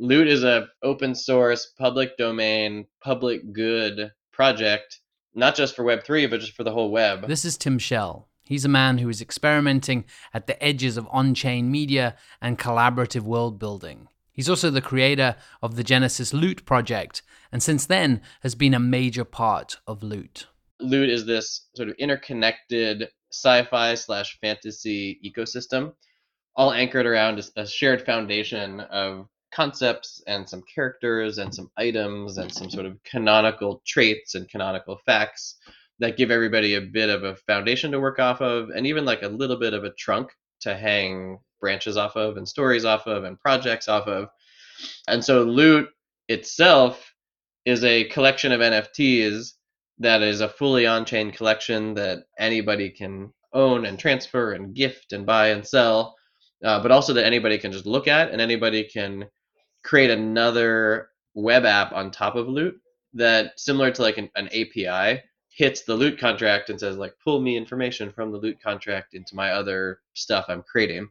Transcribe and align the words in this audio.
Loot 0.00 0.28
is 0.28 0.44
a 0.44 0.68
open 0.80 1.12
source, 1.16 1.66
public 1.76 2.16
domain, 2.16 2.86
public 3.00 3.52
good 3.52 4.12
project, 4.30 5.00
not 5.34 5.56
just 5.56 5.74
for 5.74 5.84
Web3, 5.84 6.30
but 6.30 6.38
just 6.38 6.52
for 6.52 6.62
the 6.62 6.70
whole 6.70 6.92
web. 6.92 7.26
This 7.26 7.44
is 7.44 7.56
Tim 7.56 7.80
Shel. 7.80 8.28
He's 8.44 8.64
a 8.64 8.68
man 8.68 8.98
who 8.98 9.08
is 9.08 9.20
experimenting 9.20 10.04
at 10.32 10.46
the 10.46 10.62
edges 10.62 10.96
of 10.96 11.08
on 11.10 11.34
chain 11.34 11.68
media 11.68 12.14
and 12.40 12.56
collaborative 12.56 13.22
world 13.22 13.58
building. 13.58 14.06
He's 14.30 14.48
also 14.48 14.70
the 14.70 14.80
creator 14.80 15.34
of 15.60 15.74
the 15.74 15.82
Genesis 15.82 16.32
Loot 16.32 16.64
project, 16.64 17.22
and 17.50 17.60
since 17.60 17.84
then 17.84 18.22
has 18.42 18.54
been 18.54 18.74
a 18.74 18.78
major 18.78 19.24
part 19.24 19.78
of 19.84 20.04
Loot. 20.04 20.46
Loot 20.78 21.10
is 21.10 21.26
this 21.26 21.66
sort 21.74 21.88
of 21.88 21.96
interconnected 21.98 23.08
sci 23.32 23.64
fi 23.64 23.96
slash 23.96 24.38
fantasy 24.40 25.18
ecosystem, 25.24 25.94
all 26.54 26.72
anchored 26.72 27.04
around 27.04 27.44
a 27.56 27.66
shared 27.66 28.06
foundation 28.06 28.78
of 28.78 29.28
concepts 29.52 30.22
and 30.26 30.48
some 30.48 30.62
characters 30.62 31.38
and 31.38 31.54
some 31.54 31.70
items 31.76 32.38
and 32.38 32.52
some 32.52 32.70
sort 32.70 32.86
of 32.86 33.02
canonical 33.04 33.82
traits 33.86 34.34
and 34.34 34.48
canonical 34.48 34.98
facts 35.06 35.56
that 35.98 36.16
give 36.16 36.30
everybody 36.30 36.74
a 36.74 36.80
bit 36.80 37.08
of 37.08 37.24
a 37.24 37.34
foundation 37.34 37.90
to 37.90 38.00
work 38.00 38.18
off 38.18 38.40
of 38.40 38.70
and 38.70 38.86
even 38.86 39.04
like 39.04 39.22
a 39.22 39.28
little 39.28 39.58
bit 39.58 39.74
of 39.74 39.84
a 39.84 39.92
trunk 39.94 40.30
to 40.60 40.76
hang 40.76 41.38
branches 41.60 41.96
off 41.96 42.16
of 42.16 42.36
and 42.36 42.48
stories 42.48 42.84
off 42.84 43.06
of 43.06 43.24
and 43.24 43.40
projects 43.40 43.88
off 43.88 44.06
of. 44.06 44.28
And 45.08 45.24
so 45.24 45.42
Loot 45.42 45.88
itself 46.28 47.12
is 47.64 47.82
a 47.84 48.04
collection 48.04 48.52
of 48.52 48.60
NFTs 48.60 49.52
that 49.98 50.22
is 50.22 50.40
a 50.40 50.48
fully 50.48 50.86
on 50.86 51.04
chain 51.04 51.30
collection 51.32 51.94
that 51.94 52.20
anybody 52.38 52.90
can 52.90 53.32
own 53.52 53.86
and 53.86 53.98
transfer 53.98 54.52
and 54.52 54.74
gift 54.74 55.12
and 55.12 55.26
buy 55.26 55.48
and 55.48 55.66
sell, 55.66 56.14
uh, 56.64 56.80
but 56.80 56.92
also 56.92 57.12
that 57.12 57.26
anybody 57.26 57.58
can 57.58 57.72
just 57.72 57.86
look 57.86 58.06
at 58.06 58.30
and 58.30 58.40
anybody 58.40 58.84
can 58.84 59.24
create 59.84 60.10
another 60.10 61.10
web 61.34 61.64
app 61.64 61.92
on 61.92 62.10
top 62.10 62.36
of 62.36 62.48
Loot 62.48 62.80
that, 63.14 63.58
similar 63.58 63.90
to 63.90 64.02
like 64.02 64.18
an, 64.18 64.30
an 64.36 64.48
API, 64.48 65.22
hits 65.50 65.82
the 65.82 65.94
Loot 65.94 66.18
contract 66.18 66.70
and 66.70 66.78
says 66.78 66.96
like 66.96 67.14
pull 67.22 67.40
me 67.40 67.56
information 67.56 68.12
from 68.12 68.30
the 68.30 68.38
Loot 68.38 68.62
contract 68.62 69.14
into 69.14 69.34
my 69.34 69.50
other 69.50 70.00
stuff 70.14 70.46
I'm 70.48 70.62
creating. 70.62 71.08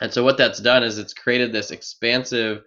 And 0.00 0.12
so 0.12 0.22
what 0.22 0.36
that's 0.36 0.60
done 0.60 0.82
is 0.82 0.98
it's 0.98 1.14
created 1.14 1.52
this 1.52 1.70
expansive 1.70 2.64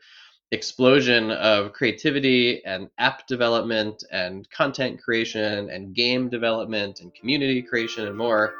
explosion 0.51 1.31
of 1.31 1.71
creativity 1.71 2.63
and 2.65 2.89
app 2.97 3.25
development 3.27 4.03
and 4.11 4.49
content 4.49 5.01
creation 5.01 5.69
and 5.69 5.95
game 5.95 6.29
development 6.29 6.99
and 6.99 7.13
community 7.13 7.61
creation 7.61 8.07
and 8.07 8.17
more 8.17 8.53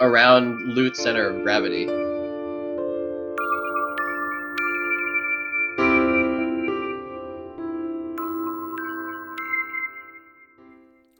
around 0.00 0.74
Loot's 0.74 1.02
center 1.02 1.28
of 1.28 1.44
gravity. 1.44 2.09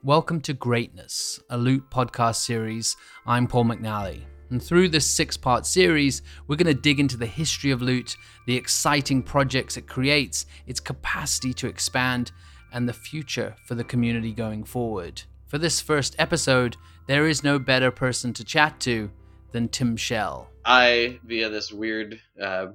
Welcome 0.03 0.41
to 0.41 0.53
Greatness, 0.53 1.39
a 1.51 1.57
Loot 1.59 1.83
podcast 1.91 2.37
series. 2.37 2.97
I'm 3.27 3.45
Paul 3.45 3.65
McNally. 3.65 4.23
And 4.49 4.61
through 4.61 4.89
this 4.89 5.05
six 5.05 5.37
part 5.37 5.63
series, 5.67 6.23
we're 6.47 6.55
going 6.55 6.75
to 6.75 6.81
dig 6.81 6.99
into 6.99 7.17
the 7.17 7.27
history 7.27 7.69
of 7.69 7.83
Loot, 7.83 8.17
the 8.47 8.55
exciting 8.55 9.21
projects 9.21 9.77
it 9.77 9.87
creates, 9.87 10.47
its 10.65 10.79
capacity 10.79 11.53
to 11.53 11.67
expand, 11.67 12.31
and 12.73 12.89
the 12.89 12.93
future 12.93 13.55
for 13.67 13.75
the 13.75 13.83
community 13.83 14.33
going 14.33 14.63
forward. 14.63 15.21
For 15.45 15.59
this 15.59 15.79
first 15.79 16.15
episode, 16.17 16.77
there 17.05 17.27
is 17.27 17.43
no 17.43 17.59
better 17.59 17.91
person 17.91 18.33
to 18.33 18.43
chat 18.43 18.79
to 18.79 19.11
than 19.51 19.69
Tim 19.69 19.95
Shel. 19.95 20.49
I, 20.65 21.19
via 21.25 21.47
this 21.47 21.71
weird 21.71 22.19
uh, 22.41 22.69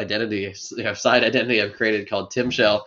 identity, 0.00 0.52
side 0.52 1.22
identity 1.22 1.62
I've 1.62 1.74
created 1.74 2.10
called 2.10 2.32
Tim 2.32 2.50
Shel, 2.50 2.84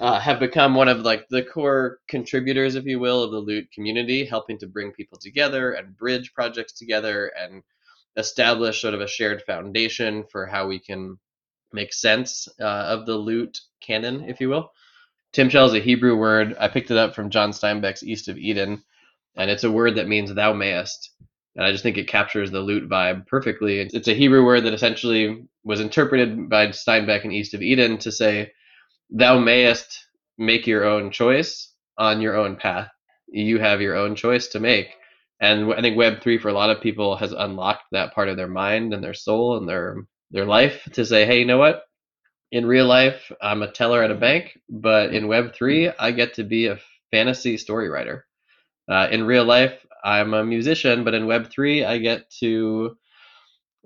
uh, 0.00 0.20
have 0.20 0.40
become 0.40 0.74
one 0.74 0.88
of 0.88 1.00
like 1.00 1.26
the 1.28 1.42
core 1.42 1.98
contributors, 2.08 2.74
if 2.74 2.84
you 2.84 2.98
will, 2.98 3.22
of 3.22 3.30
the 3.30 3.38
Loot 3.38 3.70
community, 3.72 4.24
helping 4.24 4.58
to 4.58 4.66
bring 4.66 4.92
people 4.92 5.18
together 5.18 5.72
and 5.72 5.96
bridge 5.96 6.32
projects 6.34 6.72
together 6.72 7.32
and 7.38 7.62
establish 8.16 8.80
sort 8.80 8.94
of 8.94 9.00
a 9.00 9.06
shared 9.06 9.42
foundation 9.42 10.24
for 10.30 10.46
how 10.46 10.66
we 10.66 10.78
can 10.78 11.18
make 11.72 11.92
sense 11.92 12.48
uh, 12.60 12.64
of 12.64 13.06
the 13.06 13.14
loot 13.14 13.60
canon, 13.80 14.24
if 14.28 14.40
you 14.40 14.48
will. 14.48 14.70
Tim 15.32 15.48
Shel 15.48 15.66
is 15.66 15.74
a 15.74 15.80
Hebrew 15.80 16.16
word. 16.16 16.56
I 16.58 16.68
picked 16.68 16.90
it 16.90 16.96
up 16.96 17.14
from 17.14 17.30
John 17.30 17.50
Steinbeck's 17.50 18.02
East 18.02 18.28
of 18.28 18.38
Eden, 18.38 18.82
and 19.36 19.50
it's 19.50 19.64
a 19.64 19.70
word 19.70 19.96
that 19.96 20.08
means 20.08 20.32
thou 20.32 20.52
mayest. 20.52 21.12
And 21.54 21.64
I 21.64 21.72
just 21.72 21.82
think 21.82 21.98
it 21.98 22.08
captures 22.08 22.50
the 22.50 22.60
loot 22.60 22.88
vibe 22.88 23.26
perfectly. 23.26 23.80
It's 23.80 24.08
a 24.08 24.14
Hebrew 24.14 24.44
word 24.44 24.64
that 24.64 24.74
essentially 24.74 25.44
was 25.64 25.80
interpreted 25.80 26.48
by 26.48 26.68
Steinbeck 26.68 27.24
in 27.24 27.32
East 27.32 27.54
of 27.54 27.62
Eden 27.62 27.98
to 27.98 28.12
say, 28.12 28.52
thou 29.10 29.38
mayest 29.38 30.06
make 30.38 30.66
your 30.66 30.84
own 30.84 31.10
choice 31.10 31.72
on 31.98 32.20
your 32.20 32.36
own 32.36 32.56
path. 32.56 32.88
You 33.28 33.58
have 33.58 33.80
your 33.80 33.96
own 33.96 34.14
choice 34.14 34.48
to 34.48 34.60
make 34.60 34.88
and 35.40 35.72
I 35.72 35.80
think 35.80 35.96
Web 35.96 36.20
three 36.20 36.38
for 36.38 36.48
a 36.48 36.52
lot 36.54 36.70
of 36.70 36.82
people 36.82 37.16
has 37.16 37.32
unlocked 37.32 37.84
that 37.92 38.12
part 38.14 38.28
of 38.28 38.36
their 38.36 38.48
mind 38.48 38.92
and 38.92 39.02
their 39.02 39.14
soul 39.14 39.56
and 39.56 39.68
their 39.68 39.96
their 40.30 40.44
life 40.44 40.82
to 40.92 41.06
say, 41.06 41.24
hey, 41.24 41.38
you 41.38 41.44
know 41.44 41.58
what? 41.58 41.82
In 42.52 42.66
real 42.66 42.86
life, 42.86 43.30
I'm 43.40 43.62
a 43.62 43.70
teller 43.70 44.02
at 44.02 44.10
a 44.10 44.14
bank, 44.14 44.58
but 44.68 45.14
in 45.14 45.28
Web 45.28 45.54
three, 45.54 45.90
I 45.98 46.10
get 46.10 46.34
to 46.34 46.44
be 46.44 46.66
a 46.66 46.80
fantasy 47.10 47.56
story 47.56 47.88
writer. 47.88 48.26
Uh, 48.90 49.08
in 49.10 49.24
real 49.24 49.44
life, 49.44 49.74
I'm 50.04 50.34
a 50.34 50.44
musician, 50.44 51.04
but 51.04 51.14
in 51.14 51.26
Web 51.26 51.50
three, 51.50 51.84
I 51.84 51.98
get 51.98 52.30
to 52.40 52.96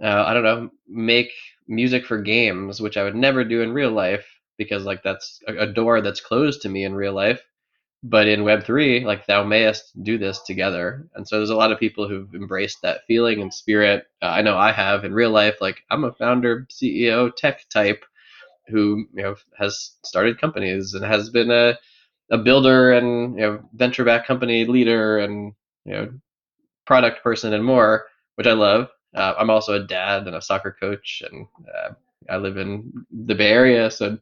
uh, 0.02 0.24
I 0.26 0.32
don't 0.34 0.44
know 0.44 0.70
make 0.88 1.32
music 1.68 2.06
for 2.06 2.20
games, 2.22 2.80
which 2.80 2.96
I 2.96 3.04
would 3.04 3.16
never 3.16 3.44
do 3.44 3.60
in 3.62 3.72
real 3.72 3.92
life 3.92 4.26
because 4.62 4.84
like 4.84 5.02
that's 5.02 5.40
a, 5.46 5.66
door 5.66 6.00
that's 6.00 6.20
closed 6.20 6.62
to 6.62 6.68
me 6.68 6.84
in 6.84 6.94
real 6.94 7.14
life. 7.14 7.42
But 8.04 8.26
in 8.26 8.40
web3 8.40 9.04
like 9.04 9.26
thou 9.26 9.44
mayest 9.44 10.02
do 10.02 10.18
this 10.18 10.40
together. 10.42 11.08
And 11.14 11.26
so 11.26 11.36
there's 11.36 11.50
a 11.50 11.56
lot 11.56 11.72
of 11.72 11.78
people 11.78 12.08
who've 12.08 12.34
embraced 12.34 12.82
that 12.82 13.06
feeling 13.06 13.40
and 13.40 13.54
spirit. 13.54 14.06
Uh, 14.20 14.26
i 14.26 14.42
know 14.42 14.56
i 14.58 14.72
have 14.72 15.04
in 15.04 15.14
real 15.14 15.30
life. 15.30 15.56
Like 15.60 15.82
i'm 15.90 16.04
a 16.04 16.12
founder 16.12 16.66
ceo 16.70 17.34
tech 17.34 17.68
type 17.68 18.04
who 18.68 19.06
you 19.14 19.22
know 19.22 19.34
has 19.58 19.92
started 20.04 20.40
companies 20.40 20.94
and 20.94 21.04
has 21.04 21.30
been 21.30 21.50
a, 21.50 21.78
a 22.30 22.38
builder 22.38 22.92
and 22.92 23.36
you 23.36 23.42
know 23.42 23.60
venture 23.74 24.04
back 24.04 24.26
company 24.26 24.64
leader 24.64 25.18
and 25.18 25.52
you 25.84 25.92
know 25.92 26.12
product 26.86 27.22
person 27.22 27.52
and 27.52 27.64
more 27.64 28.06
which 28.36 28.46
i 28.46 28.52
love. 28.52 28.88
Uh, 29.14 29.34
i'm 29.38 29.50
also 29.50 29.74
a 29.74 29.86
dad 29.86 30.26
and 30.26 30.36
a 30.36 30.42
soccer 30.42 30.76
coach 30.80 31.22
and 31.30 31.46
uh, 31.76 31.90
i 32.30 32.36
live 32.36 32.56
in 32.56 32.92
the 33.26 33.34
bay 33.34 33.50
area. 33.50 33.90
So 33.90 34.18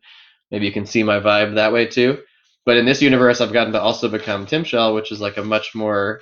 maybe 0.51 0.67
you 0.67 0.73
can 0.73 0.87
see 0.87 1.03
my 1.03 1.21
vibe 1.21 1.55
that 1.55 1.73
way 1.73 1.87
too 1.87 2.19
but 2.67 2.77
in 2.77 2.85
this 2.85 3.03
universe, 3.03 3.41
I've 3.41 3.53
gotten 3.53 3.73
to 3.73 3.81
also 3.81 4.09
become 4.09 4.47
Tim 4.47 4.65
Shel, 4.65 4.95
which 4.95 5.13
is 5.13 5.21
like 5.21 5.37
a 5.37 5.45
much 5.45 5.75
more 5.75 6.21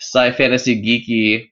sci 0.00 0.32
fantasy 0.32 0.82
geeky, 0.82 1.50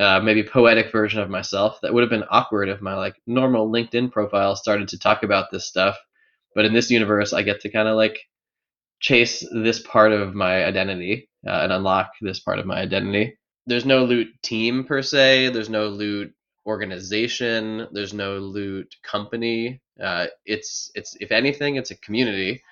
uh, 0.00 0.20
maybe 0.20 0.42
poetic 0.42 0.92
version 0.92 1.20
of 1.20 1.30
myself. 1.30 1.78
That 1.82 1.94
would 1.94 2.02
have 2.02 2.10
been 2.10 2.24
awkward 2.30 2.68
if 2.68 2.80
my 2.80 2.94
like 2.94 3.16
normal 3.26 3.70
LinkedIn 3.70 4.12
profile 4.12 4.56
started 4.56 4.88
to 4.88 4.98
talk 4.98 5.22
about 5.22 5.50
this 5.50 5.66
stuff. 5.66 5.96
But 6.54 6.66
in 6.66 6.74
this 6.74 6.90
universe, 6.90 7.32
I 7.32 7.42
get 7.42 7.60
to 7.62 7.70
kind 7.70 7.88
of 7.88 7.96
like 7.96 8.18
chase 9.00 9.46
this 9.52 9.80
part 9.80 10.12
of 10.12 10.34
my 10.34 10.64
identity 10.64 11.28
uh, 11.46 11.60
and 11.62 11.72
unlock 11.72 12.12
this 12.20 12.40
part 12.40 12.58
of 12.58 12.66
my 12.66 12.78
identity. 12.78 13.36
There's 13.66 13.86
no 13.86 14.04
loot 14.04 14.28
team 14.42 14.84
per 14.84 15.02
se. 15.02 15.48
There's 15.48 15.70
no 15.70 15.88
loot 15.88 16.32
organization. 16.66 17.88
There's 17.92 18.14
no 18.14 18.38
loot 18.38 18.94
company. 19.02 19.80
Uh, 20.02 20.26
it's 20.44 20.90
it's 20.94 21.16
if 21.20 21.30
anything, 21.32 21.76
it's 21.76 21.90
a 21.90 21.96
community 21.96 22.62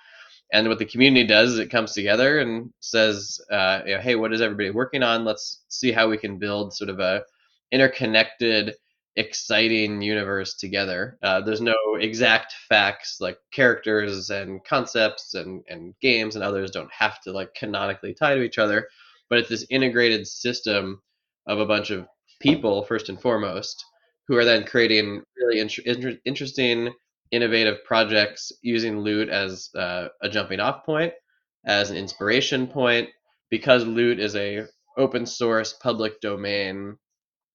and 0.52 0.68
what 0.68 0.78
the 0.78 0.84
community 0.84 1.26
does 1.26 1.54
is 1.54 1.58
it 1.58 1.70
comes 1.70 1.92
together 1.92 2.40
and 2.40 2.70
says, 2.80 3.40
uh, 3.50 3.80
you 3.86 3.94
know, 3.94 4.00
hey, 4.00 4.16
what 4.16 4.34
is 4.34 4.42
everybody 4.42 4.70
working 4.70 5.02
on? 5.02 5.24
Let's 5.24 5.64
see 5.68 5.92
how 5.92 6.08
we 6.08 6.18
can 6.18 6.38
build 6.38 6.74
sort 6.74 6.90
of 6.90 7.00
a 7.00 7.24
interconnected, 7.72 8.74
exciting 9.16 10.02
universe 10.02 10.54
together. 10.54 11.18
Uh, 11.22 11.40
there's 11.40 11.62
no 11.62 11.74
exact 11.98 12.52
facts 12.68 13.16
like 13.18 13.38
characters 13.50 14.28
and 14.28 14.62
concepts 14.64 15.32
and, 15.32 15.64
and 15.68 15.94
games 16.02 16.36
and 16.36 16.44
others 16.44 16.70
don't 16.70 16.92
have 16.92 17.18
to 17.22 17.32
like 17.32 17.54
canonically 17.54 18.12
tie 18.12 18.34
to 18.34 18.42
each 18.42 18.58
other, 18.58 18.86
but 19.30 19.38
it's 19.38 19.48
this 19.48 19.66
integrated 19.70 20.26
system 20.26 21.00
of 21.46 21.60
a 21.60 21.66
bunch 21.66 21.90
of 21.90 22.06
people 22.40 22.82
first 22.84 23.08
and 23.08 23.18
foremost 23.20 23.82
who 24.28 24.36
are 24.36 24.44
then 24.44 24.64
creating 24.64 25.22
really 25.38 25.60
inter- 25.60 26.18
interesting 26.26 26.92
innovative 27.32 27.82
projects 27.84 28.52
using 28.62 29.00
Loot 29.00 29.28
as 29.28 29.70
uh, 29.74 30.08
a 30.22 30.28
jumping 30.28 30.60
off 30.60 30.84
point, 30.84 31.12
as 31.66 31.90
an 31.90 31.96
inspiration 31.96 32.66
point, 32.66 33.08
because 33.50 33.84
Loot 33.84 34.20
is 34.20 34.36
a 34.36 34.66
open 34.96 35.26
source 35.26 35.72
public 35.72 36.20
domain 36.20 36.96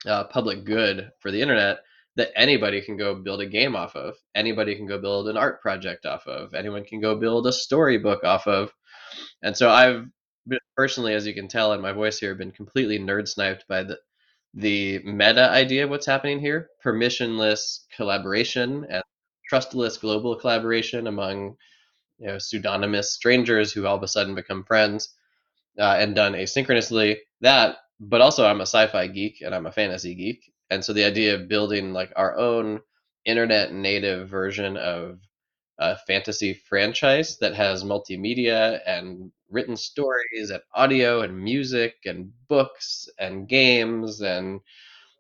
uh, 0.06 0.24
public 0.26 0.66
good 0.66 1.12
for 1.20 1.32
the 1.32 1.42
internet 1.42 1.80
that 2.16 2.32
anybody 2.36 2.82
can 2.82 2.98
go 2.98 3.14
build 3.14 3.42
a 3.42 3.46
game 3.46 3.76
off 3.76 3.96
of. 3.96 4.16
Anybody 4.36 4.76
can 4.76 4.88
go 4.88 5.00
build 5.00 5.30
an 5.30 5.38
art 5.38 5.62
project 5.62 6.06
off 6.06 6.26
of. 6.26 6.54
Anyone 6.56 6.84
can 6.84 7.00
go 7.00 7.16
build 7.16 7.46
a 7.46 7.54
storybook 7.54 8.24
off 8.24 8.48
of. 8.48 8.74
And 9.44 9.56
so 9.56 9.70
i've 9.70 10.06
personally 10.76 11.14
as 11.14 11.28
you 11.28 11.34
can 11.34 11.48
tell 11.48 11.74
in 11.74 11.82
my 11.82 11.92
voice 11.92 12.20
here 12.20 12.34
been 12.34 12.52
completely 12.52 12.98
nerd 12.98 13.28
sniped 13.28 13.68
by 13.68 13.84
the 13.84 13.98
the 14.54 15.00
meta 15.04 15.50
idea 15.52 15.84
of 15.84 15.90
what's 15.90 16.06
happening 16.06 16.40
here. 16.40 16.70
Permissionless 16.84 17.82
collaboration 17.96 18.86
and 18.90 19.04
trustless 19.48 19.98
global 19.98 20.36
collaboration 20.36 21.08
among 21.08 21.56
you 22.20 22.28
know 22.28 22.38
pseudonymous 22.38 23.14
strangers 23.14 23.72
who 23.72 23.86
all 23.86 23.98
of 23.98 24.04
a 24.04 24.08
sudden 24.08 24.36
become 24.36 24.64
friends 24.64 25.14
uh, 25.80 25.96
and 26.00 26.16
done 26.16 26.34
asynchronously. 26.34 27.18
That 27.42 27.78
but 28.00 28.22
also 28.22 28.46
i'm 28.46 28.60
a 28.60 28.64
sci-fi 28.66 29.08
geek 29.08 29.42
and 29.42 29.54
i'm 29.56 29.66
a 29.66 29.72
fantasy 29.72 30.16
geek. 30.16 30.52
And 30.70 30.84
so 30.84 30.94
the 30.94 31.06
idea 31.06 31.36
of 31.36 31.48
building 31.48 31.94
like 31.94 32.12
our 32.16 32.38
own 32.38 32.82
internet 33.26 33.74
native 33.74 34.30
version 34.30 34.78
of 34.78 35.20
a 35.80 35.98
fantasy 36.08 36.54
franchise 36.54 37.38
that 37.38 37.54
has 37.56 37.84
multimedia 37.84 38.80
and 38.86 39.32
written 39.50 39.78
stories 39.78 40.50
and 40.50 40.62
audio 40.74 41.22
and 41.22 41.38
music 41.38 41.96
and 42.06 42.32
books 42.48 43.08
and 43.20 43.48
games 43.48 44.22
and 44.22 44.60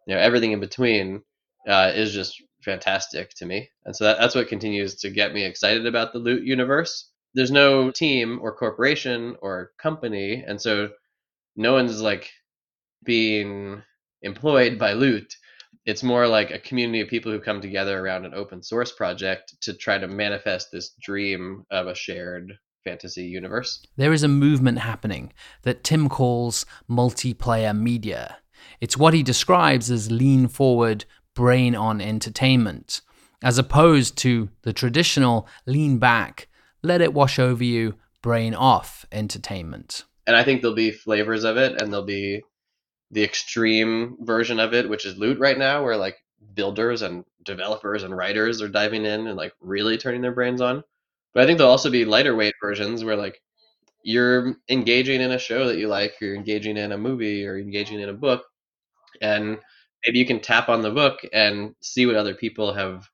you 0.07 0.15
know 0.15 0.19
everything 0.19 0.51
in 0.51 0.59
between 0.59 1.21
uh, 1.67 1.91
is 1.93 2.13
just 2.13 2.41
fantastic 2.67 3.29
to 3.29 3.45
me 3.45 3.69
and 3.85 3.95
so 3.95 4.03
that, 4.03 4.17
that's 4.19 4.35
what 4.35 4.49
continues 4.49 4.95
to 4.95 5.09
get 5.09 5.33
me 5.33 5.45
excited 5.45 5.85
about 5.85 6.11
the 6.11 6.19
loot 6.19 6.43
universe 6.43 7.09
there's 7.33 7.49
no 7.49 7.89
team 7.91 8.39
or 8.41 8.53
corporation 8.53 9.37
or 9.41 9.71
company 9.77 10.43
and 10.45 10.61
so 10.61 10.89
no 11.55 11.71
one's 11.71 12.01
like 12.01 12.29
being 13.05 13.81
employed 14.21 14.77
by 14.77 14.91
loot 14.91 15.33
it's 15.85 16.03
more 16.03 16.27
like 16.27 16.51
a 16.51 16.59
community 16.59 16.99
of 16.99 17.07
people 17.07 17.31
who 17.31 17.39
come 17.39 17.61
together 17.61 17.97
around 17.97 18.25
an 18.25 18.33
open 18.33 18.61
source 18.61 18.91
project 18.91 19.55
to 19.61 19.73
try 19.73 19.97
to 19.97 20.07
manifest 20.09 20.67
this 20.69 20.91
dream 21.01 21.63
of 21.71 21.87
a 21.87 21.95
shared 21.95 22.51
fantasy 22.83 23.23
universe. 23.23 23.81
There 23.95 24.11
is 24.11 24.23
a 24.23 24.27
movement 24.27 24.79
happening 24.79 25.31
that 25.63 25.85
Tim 25.85 26.09
calls 26.09 26.65
multiplayer 26.89 27.77
media. 27.77 28.37
It's 28.81 28.97
what 28.97 29.13
he 29.13 29.23
describes 29.23 29.89
as 29.89 30.11
lean 30.11 30.47
forward, 30.47 31.05
brain 31.37 31.75
on 31.75 32.01
entertainment, 32.01 33.01
as 33.43 33.59
opposed 33.59 34.17
to 34.17 34.49
the 34.63 34.73
traditional 34.73 35.47
lean 35.67 35.99
back, 35.99 36.47
let 36.81 36.99
it 36.99 37.13
wash 37.13 37.37
over 37.37 37.63
you, 37.63 37.93
brain 38.23 38.55
off 38.55 39.05
entertainment. 39.11 40.03
And 40.25 40.35
I 40.35 40.43
think 40.43 40.61
there'll 40.61 40.75
be 40.75 40.89
flavors 40.89 41.43
of 41.43 41.55
it 41.55 41.79
and 41.79 41.93
there'll 41.93 42.07
be 42.07 42.41
the 43.11 43.23
extreme 43.23 44.17
version 44.19 44.59
of 44.59 44.73
it, 44.73 44.89
which 44.89 45.05
is 45.05 45.15
loot 45.15 45.37
right 45.37 45.59
now, 45.59 45.83
where 45.83 45.95
like 45.95 46.17
builders 46.55 47.03
and 47.03 47.23
developers 47.45 48.01
and 48.01 48.17
writers 48.17 48.59
are 48.63 48.67
diving 48.67 49.05
in 49.05 49.27
and 49.27 49.37
like 49.37 49.53
really 49.61 49.95
turning 49.95 50.21
their 50.21 50.33
brains 50.33 50.59
on. 50.59 50.83
But 51.35 51.43
I 51.43 51.45
think 51.45 51.59
there'll 51.59 51.71
also 51.71 51.91
be 51.91 52.03
lighter 52.03 52.35
weight 52.35 52.55
versions 52.59 53.03
where 53.03 53.15
like 53.15 53.39
you're 54.01 54.55
engaging 54.69 55.21
in 55.21 55.31
a 55.31 55.37
show 55.37 55.67
that 55.67 55.77
you 55.77 55.87
like, 55.87 56.15
you're 56.19 56.33
engaging 56.33 56.77
in 56.77 56.93
a 56.93 56.97
movie 56.97 57.45
or 57.45 57.59
engaging 57.59 57.99
in 57.99 58.09
a 58.09 58.13
book, 58.13 58.43
and 59.21 59.59
maybe 60.07 60.19
you 60.19 60.25
can 60.25 60.39
tap 60.39 60.69
on 60.69 60.81
the 60.81 60.89
book 60.89 61.19
and 61.33 61.75
see 61.81 62.05
what 62.05 62.15
other 62.15 62.33
people 62.33 62.73
have 62.73 63.09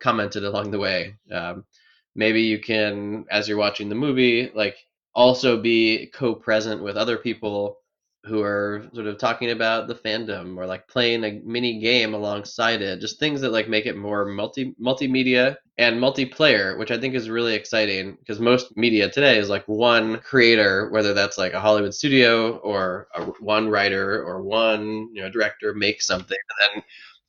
commented 0.00 0.44
along 0.44 0.70
the 0.70 0.78
way. 0.78 1.14
Um, 1.30 1.66
maybe 2.14 2.40
you 2.40 2.58
can, 2.58 3.26
as 3.30 3.46
you're 3.46 3.58
watching 3.58 3.90
the 3.90 3.94
movie, 3.94 4.50
like 4.54 4.76
also 5.14 5.60
be 5.60 6.06
co-present 6.14 6.82
with 6.82 6.96
other 6.96 7.18
people 7.18 7.76
who 8.24 8.42
are 8.42 8.88
sort 8.92 9.06
of 9.06 9.16
talking 9.16 9.50
about 9.50 9.86
the 9.86 9.94
fandom 9.94 10.56
or 10.56 10.66
like 10.66 10.86
playing 10.88 11.24
a 11.24 11.40
mini 11.44 11.78
game 11.78 12.14
alongside 12.14 12.82
it 12.82 13.00
just 13.00 13.18
things 13.18 13.40
that 13.40 13.52
like 13.52 13.68
make 13.68 13.86
it 13.86 13.96
more 13.96 14.24
multi 14.26 14.74
multimedia 14.80 15.56
and 15.78 16.00
multiplayer 16.00 16.76
which 16.78 16.90
i 16.90 16.98
think 16.98 17.14
is 17.14 17.30
really 17.30 17.54
exciting 17.54 18.16
because 18.18 18.40
most 18.40 18.76
media 18.76 19.08
today 19.08 19.38
is 19.38 19.48
like 19.48 19.66
one 19.66 20.18
creator 20.18 20.90
whether 20.90 21.14
that's 21.14 21.38
like 21.38 21.52
a 21.52 21.60
hollywood 21.60 21.94
studio 21.94 22.56
or 22.58 23.06
a, 23.14 23.22
one 23.40 23.68
writer 23.68 24.22
or 24.24 24.42
one 24.42 25.08
you 25.14 25.22
know 25.22 25.30
director 25.30 25.72
makes 25.72 26.06
something 26.06 26.36
and 26.60 26.74
then 26.74 26.82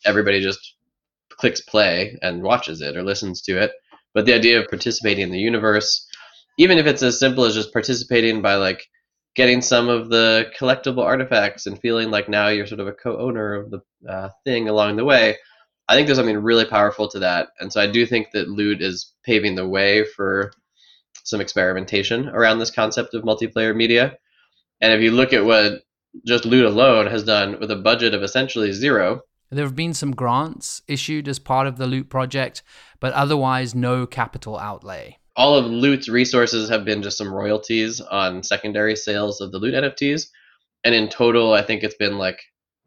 everybody 0.06 0.42
just 0.42 0.76
clicks 1.40 1.62
play 1.62 2.18
and 2.22 2.44
watches 2.44 2.82
it 2.82 2.96
or 2.96 3.04
listens 3.04 3.42
to 3.42 3.62
it. 3.62 3.72
But 4.14 4.26
the 4.26 4.34
idea 4.34 4.60
of 4.60 4.68
participating 4.68 5.24
in 5.24 5.32
the 5.32 5.40
universe 5.40 6.06
even 6.58 6.78
if 6.78 6.86
it's 6.86 7.02
as 7.02 7.18
simple 7.18 7.46
as 7.46 7.56
just 7.56 7.72
participating 7.72 8.42
by 8.42 8.56
like 8.56 8.86
getting 9.40 9.62
some 9.62 9.88
of 9.88 10.10
the 10.10 10.52
collectible 10.60 11.02
artifacts 11.02 11.66
and 11.66 11.80
feeling 11.80 12.12
like 12.12 12.28
now 12.28 12.50
you're 12.50 12.68
sort 12.68 12.82
of 12.82 12.88
a 12.88 12.92
co-owner 12.92 13.54
of 13.54 13.72
the 13.72 13.80
uh, 14.10 14.28
thing 14.44 14.68
along 14.68 14.98
the 14.98 15.06
way 15.06 15.38
i 15.88 15.96
think 15.96 16.06
there's 16.06 16.18
something 16.18 16.38
really 16.38 16.66
powerful 16.66 17.08
to 17.08 17.20
that. 17.20 17.48
And 17.62 17.72
so 17.72 17.80
i 17.80 17.88
do 17.88 18.06
think 18.06 18.32
that 18.34 18.50
loot 18.50 18.82
is 18.82 19.14
paving 19.24 19.56
the 19.56 19.66
way 19.68 20.04
for 20.04 20.52
some 21.24 21.40
experimentation 21.40 22.28
around 22.28 22.60
this 22.60 22.72
concept 22.72 23.14
of 23.14 23.24
multiplayer 23.24 23.74
media. 23.74 24.18
And 24.82 24.92
if 24.92 25.02
you 25.02 25.12
look 25.12 25.32
at 25.32 25.46
what 25.46 25.84
just 26.28 26.44
loot 26.44 26.66
alone 26.66 27.08
has 27.08 27.24
done 27.24 27.60
with 27.62 27.72
a 27.72 27.76
budget 27.76 28.14
of 28.14 28.24
essentially 28.24 28.74
zero 28.74 29.22
there 29.52 29.66
have 29.66 29.76
been 29.76 29.94
some 29.94 30.12
grants 30.12 30.82
issued 30.88 31.28
as 31.28 31.40
part 31.40 31.68
of 31.68 31.78
the 31.78 31.86
loot 31.86 32.10
project 32.10 32.64
but 33.00 33.14
otherwise 33.14 33.76
no 33.76 34.08
capital 34.08 34.58
outlay 34.58 35.19
all 35.40 35.56
of 35.56 35.66
Loot's 35.68 36.10
resources 36.10 36.68
have 36.68 36.84
been 36.84 37.02
just 37.02 37.18
some 37.18 37.34
royalties 37.34 38.02
on 38.02 38.44
secondary 38.44 38.94
sales 38.94 39.40
of 39.40 39.54
the 39.54 39.58
Loot 39.58 39.74
NFTs, 39.74 40.28
and 40.84 40.94
in 40.94 41.08
total, 41.08 41.54
I 41.54 41.62
think 41.62 41.82
it's 41.82 41.96
been 41.96 42.18
like 42.18 42.42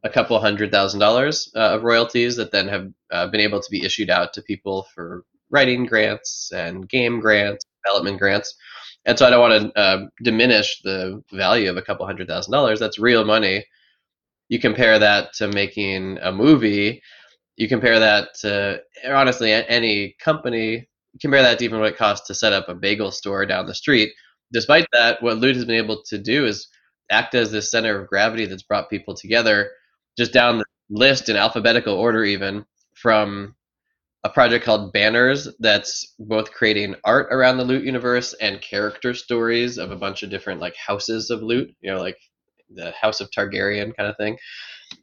a 0.04 0.10
couple 0.10 0.38
hundred 0.38 0.70
thousand 0.70 1.00
dollars 1.00 1.50
uh, 1.56 1.70
of 1.70 1.82
royalties 1.82 2.36
that 2.36 2.52
then 2.52 2.68
have 2.68 2.88
uh, 3.10 3.26
been 3.28 3.40
able 3.40 3.58
to 3.58 3.70
be 3.70 3.86
issued 3.86 4.10
out 4.10 4.34
to 4.34 4.42
people 4.42 4.86
for 4.94 5.24
writing 5.50 5.86
grants 5.86 6.52
and 6.54 6.86
game 6.90 7.20
grants, 7.20 7.64
development 7.86 8.18
grants. 8.18 8.54
And 9.06 9.18
so 9.18 9.26
I 9.26 9.30
don't 9.30 9.40
want 9.40 9.74
to 9.74 9.80
uh, 9.80 10.06
diminish 10.22 10.78
the 10.84 11.22
value 11.32 11.70
of 11.70 11.78
a 11.78 11.82
couple 11.82 12.04
hundred 12.04 12.28
thousand 12.28 12.52
dollars. 12.52 12.78
That's 12.78 12.98
real 12.98 13.24
money. 13.24 13.64
You 14.50 14.58
compare 14.58 14.98
that 14.98 15.32
to 15.38 15.48
making 15.48 16.18
a 16.20 16.30
movie. 16.30 17.00
You 17.56 17.66
compare 17.66 17.98
that 17.98 18.34
to 18.42 18.82
honestly 19.06 19.52
any 19.52 20.16
company 20.20 20.88
compare 21.20 21.42
that 21.42 21.58
to 21.58 21.64
even 21.64 21.80
what 21.80 21.90
it 21.90 21.96
costs 21.96 22.26
to 22.26 22.34
set 22.34 22.52
up 22.52 22.68
a 22.68 22.74
bagel 22.74 23.10
store 23.10 23.44
down 23.46 23.66
the 23.66 23.74
street. 23.74 24.12
Despite 24.52 24.86
that, 24.92 25.22
what 25.22 25.38
Loot 25.38 25.56
has 25.56 25.64
been 25.64 25.76
able 25.76 26.02
to 26.04 26.18
do 26.18 26.46
is 26.46 26.68
act 27.10 27.34
as 27.34 27.50
this 27.50 27.70
center 27.70 28.00
of 28.00 28.08
gravity 28.08 28.46
that's 28.46 28.62
brought 28.62 28.90
people 28.90 29.14
together 29.14 29.70
just 30.18 30.32
down 30.32 30.58
the 30.58 30.64
list 30.90 31.28
in 31.28 31.36
alphabetical 31.36 31.94
order, 31.94 32.24
even 32.24 32.64
from 32.94 33.54
a 34.24 34.30
project 34.30 34.64
called 34.64 34.92
Banners 34.92 35.48
that's 35.58 36.14
both 36.18 36.52
creating 36.52 36.94
art 37.04 37.28
around 37.30 37.56
the 37.56 37.64
Loot 37.64 37.84
universe 37.84 38.34
and 38.34 38.60
character 38.60 39.14
stories 39.14 39.78
of 39.78 39.90
a 39.90 39.96
bunch 39.96 40.22
of 40.22 40.30
different 40.30 40.60
like 40.60 40.76
houses 40.76 41.30
of 41.30 41.42
Loot, 41.42 41.74
you 41.80 41.90
know, 41.90 42.00
like 42.00 42.18
the 42.70 42.92
House 42.92 43.20
of 43.20 43.30
Targaryen 43.30 43.96
kind 43.96 44.08
of 44.08 44.16
thing. 44.16 44.38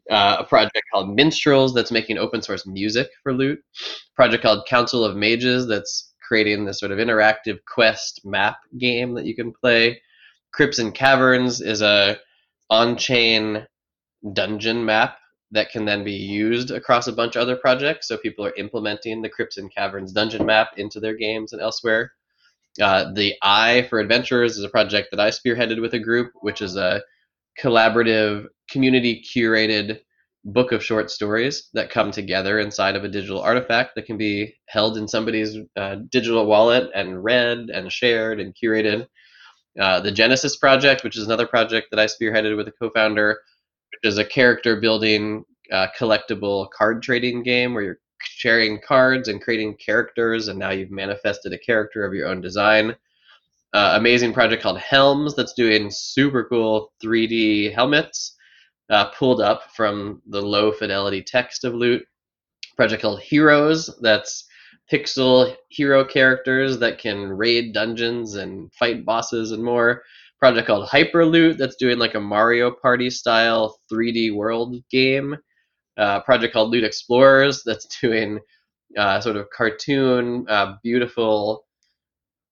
Uh, 0.10 0.38
a 0.40 0.44
project 0.44 0.86
called 0.92 1.16
Minstrels 1.16 1.74
that's 1.74 1.92
making 1.92 2.18
open 2.18 2.42
source 2.42 2.66
music 2.66 3.10
for 3.22 3.34
Loot. 3.34 3.60
A 3.60 4.16
project 4.16 4.42
called 4.42 4.66
Council 4.68 5.04
of 5.06 5.16
Mages 5.16 5.68
that's 5.68 6.14
creating 6.28 6.66
this 6.66 6.80
sort 6.80 6.92
of 6.92 6.98
interactive 6.98 7.60
quest 7.68 8.22
map 8.26 8.58
game 8.78 9.14
that 9.14 9.26
you 9.26 9.36
can 9.36 9.52
play. 9.52 10.02
Crypts 10.52 10.80
and 10.80 10.94
Caverns 10.94 11.62
is 11.62 11.82
a 11.82 12.18
on-chain 12.70 13.68
dungeon 14.34 14.84
map 14.84 15.18
that 15.52 15.72
can 15.72 15.86
then 15.86 16.04
be 16.04 16.14
used 16.14 16.72
across 16.72 17.08
a 17.08 17.14
bunch 17.14 17.36
of 17.36 17.42
other 17.42 17.56
projects. 17.56 18.08
So 18.08 18.18
people 18.18 18.46
are 18.46 18.54
implementing 18.56 19.22
the 19.22 19.30
Crypts 19.30 19.58
and 19.58 19.74
Caverns 19.74 20.12
dungeon 20.12 20.46
map 20.46 20.70
into 20.78 21.00
their 21.00 21.16
games 21.16 21.54
and 21.54 21.62
elsewhere. 21.62 22.14
Uh, 22.80 23.12
the 23.14 23.34
Eye 23.42 23.88
for 23.90 24.00
Adventurers 24.00 24.58
is 24.58 24.64
a 24.64 24.70
project 24.70 25.10
that 25.12 25.20
I 25.20 25.30
spearheaded 25.30 25.82
with 25.82 25.94
a 25.96 26.00
group, 26.00 26.32
which 26.42 26.62
is 26.62 26.76
a 26.76 27.02
collaborative, 27.62 28.46
community 28.70 29.24
curated 29.24 30.00
book 30.46 30.72
of 30.72 30.84
short 30.84 31.12
stories 31.12 31.70
that 31.74 31.90
come 31.90 32.12
together 32.12 32.60
inside 32.60 32.96
of 32.96 33.04
a 33.04 33.10
digital 33.10 33.42
artifact 33.42 33.94
that 33.96 34.06
can 34.06 34.18
be 34.18 34.56
held 34.68 34.98
in 34.98 35.08
somebody's 35.08 35.58
uh, 35.76 35.98
digital 36.10 36.46
wallet 36.46 36.90
and 36.96 37.24
read 37.24 37.70
and 37.74 37.92
shared 37.92 38.40
and 38.40 38.56
curated. 38.56 39.06
Uh, 39.80 40.00
the 40.00 40.12
Genesis 40.12 40.56
Project, 40.56 41.04
which 41.04 41.18
is 41.18 41.26
another 41.26 41.48
project 41.48 41.88
that 41.92 42.00
I 42.00 42.06
spearheaded 42.06 42.56
with 42.56 42.68
a 42.68 42.72
co 42.72 42.90
founder, 42.90 43.40
which 43.92 44.12
is 44.12 44.18
a 44.18 44.26
character 44.26 44.80
building 44.80 45.44
uh, 45.72 45.88
collectible 45.98 46.70
card 46.72 47.04
trading 47.04 47.44
game 47.44 47.74
where 47.74 47.84
you're 47.84 48.00
sharing 48.22 48.82
cards 48.82 49.28
and 49.28 49.42
creating 49.42 49.76
characters, 49.76 50.48
and 50.48 50.58
now 50.58 50.72
you've 50.72 50.92
manifested 50.92 51.54
a 51.54 51.58
character 51.58 52.06
of 52.06 52.14
your 52.14 52.28
own 52.28 52.42
design 52.42 52.96
uh, 53.74 53.94
amazing 53.96 54.34
project 54.34 54.64
called 54.64 54.80
Helms 54.80 55.36
that's 55.36 55.54
doing 55.54 55.90
super 55.92 56.46
cool 56.46 56.92
3D 57.04 57.74
helmets 57.74 58.36
uh, 58.90 59.06
pulled 59.12 59.42
up 59.42 59.64
from 59.76 60.22
the 60.28 60.42
low 60.42 60.72
fidelity 60.72 61.22
text 61.22 61.64
of 61.64 61.74
Loot. 61.74 62.04
Project 62.76 63.02
called 63.02 63.22
Heroes 63.22 63.90
that's 64.02 64.46
pixel 64.92 65.56
hero 65.70 66.04
characters 66.04 66.80
that 66.80 66.98
can 66.98 67.30
raid 67.30 67.74
dungeons 67.74 68.36
and 68.36 68.74
fight 68.74 69.06
bosses 69.06 69.52
and 69.52 69.64
more. 69.64 70.02
Project 70.40 70.68
called 70.68 70.88
Hyperloot 70.88 71.58
that's 71.58 71.76
doing 71.76 72.00
like 72.00 72.16
a 72.16 72.20
Mario 72.20 72.72
Party 72.72 73.10
style 73.10 73.78
3D 73.92 74.34
world 74.34 74.78
game. 74.90 75.36
Uh, 75.98 76.22
project 76.22 76.54
called 76.54 76.72
Loot 76.72 76.86
Explorers 76.86 77.62
that's 77.64 77.86
doing 78.02 78.40
uh, 78.98 79.22
sort 79.22 79.36
of 79.36 79.50
cartoon, 79.52 80.46
uh, 80.50 80.76
beautiful 80.82 81.66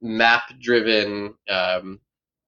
map 0.02 0.44
driven 0.62 1.34
um, 1.50 2.00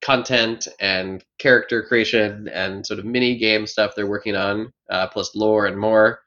content 0.02 0.68
and 0.80 1.24
character 1.40 1.84
creation 1.84 2.48
and 2.54 2.86
sort 2.86 3.00
of 3.00 3.06
mini 3.06 3.38
game 3.38 3.68
stuff 3.68 3.94
they're 3.96 4.08
working 4.08 4.36
on, 4.36 4.72
uh, 4.90 5.08
plus 5.08 5.36
lore 5.36 5.66
and 5.66 5.78
more. 5.78 6.22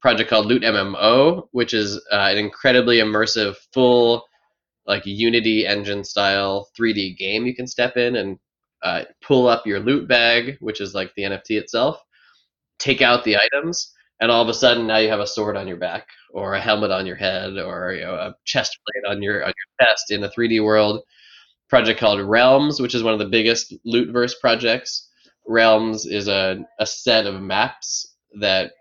project 0.00 0.30
called 0.30 0.46
Loot 0.46 0.62
MMO, 0.62 1.48
which 1.52 1.74
is 1.74 1.96
uh, 2.12 2.28
an 2.30 2.38
incredibly 2.38 2.98
immersive, 2.98 3.56
full 3.72 4.24
like 4.86 5.04
Unity 5.04 5.66
engine 5.66 6.04
style 6.04 6.68
3D 6.78 7.16
game 7.16 7.44
you 7.46 7.54
can 7.54 7.66
step 7.66 7.96
in 7.96 8.16
and 8.16 8.38
uh, 8.82 9.04
pull 9.20 9.48
up 9.48 9.66
your 9.66 9.80
loot 9.80 10.06
bag, 10.06 10.56
which 10.60 10.80
is 10.80 10.94
like 10.94 11.12
the 11.16 11.22
NFT 11.22 11.58
itself, 11.58 12.00
take 12.78 13.02
out 13.02 13.24
the 13.24 13.36
items, 13.36 13.92
and 14.20 14.30
all 14.30 14.42
of 14.42 14.48
a 14.48 14.54
sudden 14.54 14.86
now 14.86 14.98
you 14.98 15.08
have 15.08 15.20
a 15.20 15.26
sword 15.26 15.56
on 15.56 15.68
your 15.68 15.76
back 15.76 16.08
or 16.30 16.54
a 16.54 16.60
helmet 16.60 16.90
on 16.90 17.06
your 17.06 17.16
head 17.16 17.58
or 17.58 17.92
you 17.92 18.04
know, 18.04 18.14
a 18.14 18.34
chest 18.44 18.78
plate 18.86 19.10
on 19.10 19.22
your 19.22 19.42
on 19.44 19.52
your 19.56 19.86
chest 19.86 20.10
in 20.10 20.24
a 20.24 20.30
3D 20.30 20.64
world. 20.64 21.02
Project 21.68 21.98
called 21.98 22.20
Realms, 22.20 22.80
which 22.80 22.94
is 22.94 23.02
one 23.02 23.12
of 23.12 23.18
the 23.18 23.26
biggest 23.26 23.74
lootverse 23.84 24.34
projects. 24.40 25.08
Realms 25.48 26.06
is 26.06 26.28
a, 26.28 26.64
a 26.78 26.86
set 26.86 27.26
of 27.26 27.42
maps 27.42 28.14
that 28.40 28.72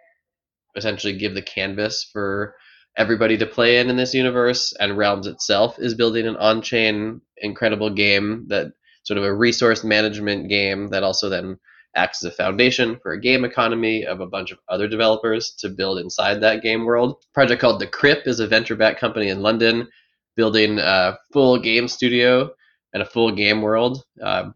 essentially 0.76 1.18
give 1.18 1.34
the 1.34 1.42
canvas 1.42 2.08
for 2.14 2.56
everybody 2.98 3.38
to 3.38 3.46
play 3.46 3.80
in 3.80 3.90
in 3.90 3.98
this 3.98 4.14
universe. 4.14 4.72
And 4.80 4.98
Realms 4.98 5.26
itself 5.26 5.80
is 5.80 5.96
building 5.96 6.28
an 6.28 6.36
on 6.36 6.62
chain 6.62 7.22
incredible 7.38 7.90
game 7.90 8.46
that 8.50 8.68
sort 9.04 9.18
of 9.18 9.24
a 9.24 9.34
resource 9.34 9.84
management 9.84 10.50
game 10.50 10.90
that 10.90 11.04
also 11.04 11.30
then 11.30 11.58
acts 11.96 12.24
as 12.24 12.32
a 12.32 12.36
foundation 12.36 13.00
for 13.02 13.14
a 13.14 13.20
game 13.20 13.46
economy 13.46 14.06
of 14.06 14.20
a 14.20 14.28
bunch 14.28 14.52
of 14.52 14.60
other 14.70 14.88
developers 14.88 15.52
to 15.60 15.70
build 15.70 16.00
inside 16.00 16.42
that 16.42 16.62
game 16.62 16.86
world. 16.86 17.12
A 17.12 17.34
project 17.34 17.62
called 17.62 17.80
The 17.80 17.88
Crypt 17.88 18.28
is 18.28 18.40
a 18.40 18.48
venture 18.48 18.76
backed 18.76 19.00
company 19.00 19.30
in 19.30 19.42
London 19.42 19.88
building 20.36 20.80
a 20.80 21.18
full 21.32 21.58
game 21.58 21.88
studio 21.88 22.52
and 22.94 23.02
a 23.02 23.06
full 23.06 23.32
game 23.32 23.62
world. 23.62 24.04
Uh, 24.22 24.52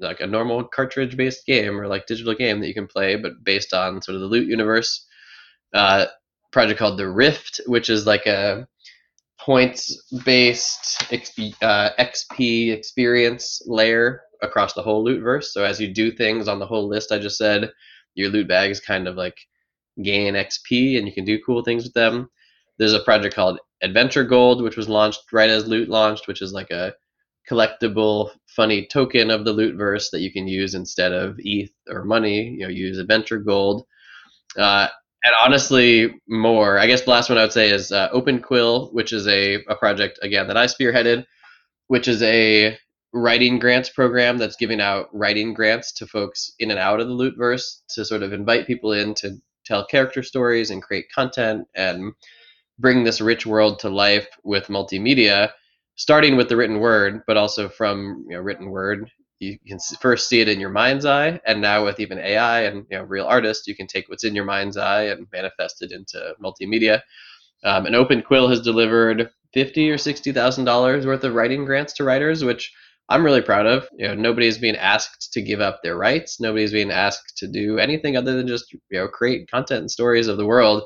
like 0.00 0.20
a 0.20 0.26
normal 0.26 0.64
cartridge 0.64 1.16
based 1.16 1.44
game 1.44 1.78
or 1.78 1.86
like 1.86 2.06
digital 2.06 2.34
game 2.34 2.60
that 2.60 2.68
you 2.68 2.74
can 2.74 2.86
play, 2.86 3.16
but 3.16 3.42
based 3.42 3.74
on 3.74 4.00
sort 4.00 4.14
of 4.14 4.20
the 4.20 4.26
loot 4.26 4.48
universe. 4.48 5.06
Uh, 5.74 6.06
project 6.52 6.78
called 6.78 6.98
The 6.98 7.08
Rift, 7.08 7.60
which 7.66 7.90
is 7.90 8.06
like 8.06 8.26
a 8.26 8.66
points 9.40 9.96
based 10.24 11.00
XP, 11.10 11.54
uh, 11.62 11.90
XP 11.98 12.72
experience 12.72 13.62
layer 13.66 14.22
across 14.42 14.74
the 14.74 14.82
whole 14.82 15.04
loot 15.04 15.22
verse. 15.22 15.52
So 15.52 15.64
as 15.64 15.80
you 15.80 15.88
do 15.88 16.10
things 16.10 16.48
on 16.48 16.58
the 16.58 16.66
whole 16.66 16.88
list 16.88 17.12
I 17.12 17.18
just 17.18 17.38
said, 17.38 17.70
your 18.14 18.30
loot 18.30 18.48
bags 18.48 18.80
kind 18.80 19.06
of 19.06 19.16
like 19.16 19.38
gain 20.02 20.34
XP 20.34 20.98
and 20.98 21.06
you 21.06 21.12
can 21.12 21.24
do 21.24 21.42
cool 21.44 21.62
things 21.62 21.84
with 21.84 21.94
them. 21.94 22.28
There's 22.78 22.92
a 22.92 23.00
project 23.00 23.34
called 23.34 23.58
Adventure 23.82 24.24
Gold, 24.24 24.62
which 24.62 24.76
was 24.76 24.88
launched 24.88 25.20
right 25.32 25.50
as 25.50 25.66
loot 25.66 25.88
launched, 25.88 26.28
which 26.28 26.42
is 26.42 26.52
like 26.52 26.70
a 26.70 26.94
collectible, 27.48 28.30
funny 28.46 28.86
token 28.86 29.30
of 29.30 29.44
the 29.44 29.52
loot 29.52 29.76
verse 29.76 30.10
that 30.10 30.20
you 30.20 30.32
can 30.32 30.46
use 30.46 30.74
instead 30.74 31.12
of 31.12 31.36
ETH 31.38 31.72
or 31.88 32.04
money. 32.04 32.48
You 32.50 32.60
know, 32.60 32.68
use 32.68 32.98
Adventure 32.98 33.38
Gold. 33.38 33.86
Uh, 34.56 34.88
and 35.24 35.34
honestly, 35.42 36.14
more. 36.28 36.78
I 36.78 36.86
guess 36.86 37.02
the 37.02 37.10
last 37.10 37.28
one 37.28 37.38
I 37.38 37.42
would 37.42 37.52
say 37.52 37.70
is 37.70 37.90
uh, 37.90 38.08
Open 38.12 38.40
Quill, 38.40 38.90
which 38.92 39.12
is 39.12 39.26
a, 39.26 39.64
a 39.68 39.74
project 39.74 40.18
again 40.22 40.46
that 40.46 40.56
I 40.56 40.66
spearheaded, 40.66 41.24
which 41.88 42.06
is 42.06 42.22
a 42.22 42.78
writing 43.12 43.58
grants 43.58 43.88
program 43.88 44.36
that's 44.38 44.56
giving 44.56 44.80
out 44.80 45.08
writing 45.12 45.54
grants 45.54 45.92
to 45.92 46.06
folks 46.06 46.52
in 46.58 46.70
and 46.70 46.78
out 46.78 47.00
of 47.00 47.08
the 47.08 47.14
lootverse 47.14 47.82
to 47.88 48.04
sort 48.04 48.22
of 48.22 48.32
invite 48.32 48.66
people 48.66 48.92
in 48.92 49.14
to 49.14 49.36
tell 49.64 49.86
character 49.86 50.22
stories 50.22 50.70
and 50.70 50.82
create 50.82 51.06
content 51.14 51.66
and 51.74 52.12
bring 52.78 53.04
this 53.04 53.20
rich 53.20 53.46
world 53.46 53.78
to 53.78 53.88
life 53.88 54.28
with 54.44 54.66
multimedia 54.66 55.50
starting 55.96 56.36
with 56.36 56.48
the 56.48 56.56
written 56.56 56.80
word 56.80 57.22
but 57.26 57.36
also 57.36 57.68
from 57.68 58.24
you 58.28 58.36
know, 58.36 58.42
written 58.42 58.70
word 58.70 59.10
you 59.40 59.58
can 59.66 59.78
first 60.00 60.28
see 60.28 60.40
it 60.40 60.48
in 60.48 60.60
your 60.60 60.70
mind's 60.70 61.06
eye 61.06 61.40
and 61.46 61.60
now 61.60 61.84
with 61.84 62.00
even 62.00 62.18
ai 62.18 62.62
and 62.62 62.86
you 62.90 62.98
know, 62.98 63.04
real 63.04 63.26
artists 63.26 63.66
you 63.66 63.74
can 63.74 63.86
take 63.86 64.08
what's 64.08 64.24
in 64.24 64.34
your 64.34 64.44
mind's 64.44 64.76
eye 64.76 65.04
and 65.04 65.26
manifest 65.32 65.80
it 65.82 65.92
into 65.92 66.34
multimedia. 66.42 67.00
Um, 67.64 67.86
open 67.86 68.22
quill 68.22 68.48
has 68.48 68.60
delivered 68.60 69.30
50 69.54 69.90
or 69.90 69.98
60 69.98 70.32
thousand 70.32 70.64
dollars 70.64 71.06
worth 71.06 71.24
of 71.24 71.34
writing 71.34 71.64
grants 71.64 71.92
to 71.94 72.04
writers 72.04 72.44
which 72.44 72.72
I'm 73.08 73.24
really 73.24 73.42
proud 73.42 73.66
of. 73.66 73.88
You 73.96 74.08
know, 74.08 74.14
nobody's 74.14 74.58
being 74.58 74.76
asked 74.76 75.32
to 75.32 75.42
give 75.42 75.60
up 75.60 75.80
their 75.82 75.96
rights. 75.96 76.40
Nobody's 76.40 76.72
being 76.72 76.90
asked 76.90 77.36
to 77.38 77.46
do 77.46 77.78
anything 77.78 78.16
other 78.16 78.36
than 78.36 78.46
just 78.46 78.72
you 78.72 78.80
know 78.90 79.08
create 79.08 79.50
content 79.50 79.80
and 79.80 79.90
stories 79.90 80.28
of 80.28 80.36
the 80.36 80.46
world. 80.46 80.84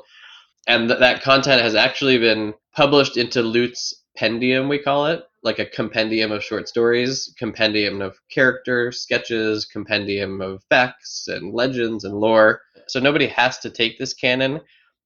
And 0.67 0.87
th- 0.87 0.99
that 0.99 1.21
content 1.21 1.61
has 1.61 1.75
actually 1.75 2.17
been 2.17 2.53
published 2.73 3.17
into 3.17 3.41
Loot's 3.41 3.93
pendium, 4.17 4.69
we 4.69 4.79
call 4.79 5.07
it, 5.07 5.23
like 5.43 5.59
a 5.59 5.65
compendium 5.65 6.31
of 6.31 6.43
short 6.43 6.69
stories, 6.69 7.33
compendium 7.37 8.01
of 8.01 8.15
character 8.31 8.91
sketches, 8.91 9.65
compendium 9.65 10.41
of 10.41 10.63
facts 10.69 11.27
and 11.27 11.53
legends 11.53 12.05
and 12.05 12.15
lore. 12.15 12.61
So 12.87 12.99
nobody 12.99 13.27
has 13.27 13.59
to 13.59 13.69
take 13.69 13.97
this 13.97 14.13
canon 14.13 14.61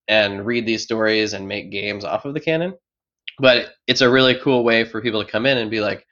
and 0.08 0.46
read 0.46 0.66
these 0.66 0.84
stories 0.84 1.34
and 1.34 1.48
make 1.48 1.72
games 1.72 2.06
off 2.06 2.26
of 2.26 2.34
the 2.34 2.40
canon. 2.40 2.74
But 3.40 3.70
it's 3.88 4.02
a 4.02 4.10
really 4.10 4.36
cool 4.36 4.64
way 4.64 4.84
for 4.84 5.02
people 5.02 5.24
to 5.24 5.32
come 5.32 5.46
in 5.46 5.58
and 5.58 5.72
be 5.72 5.82
like, 5.82 6.06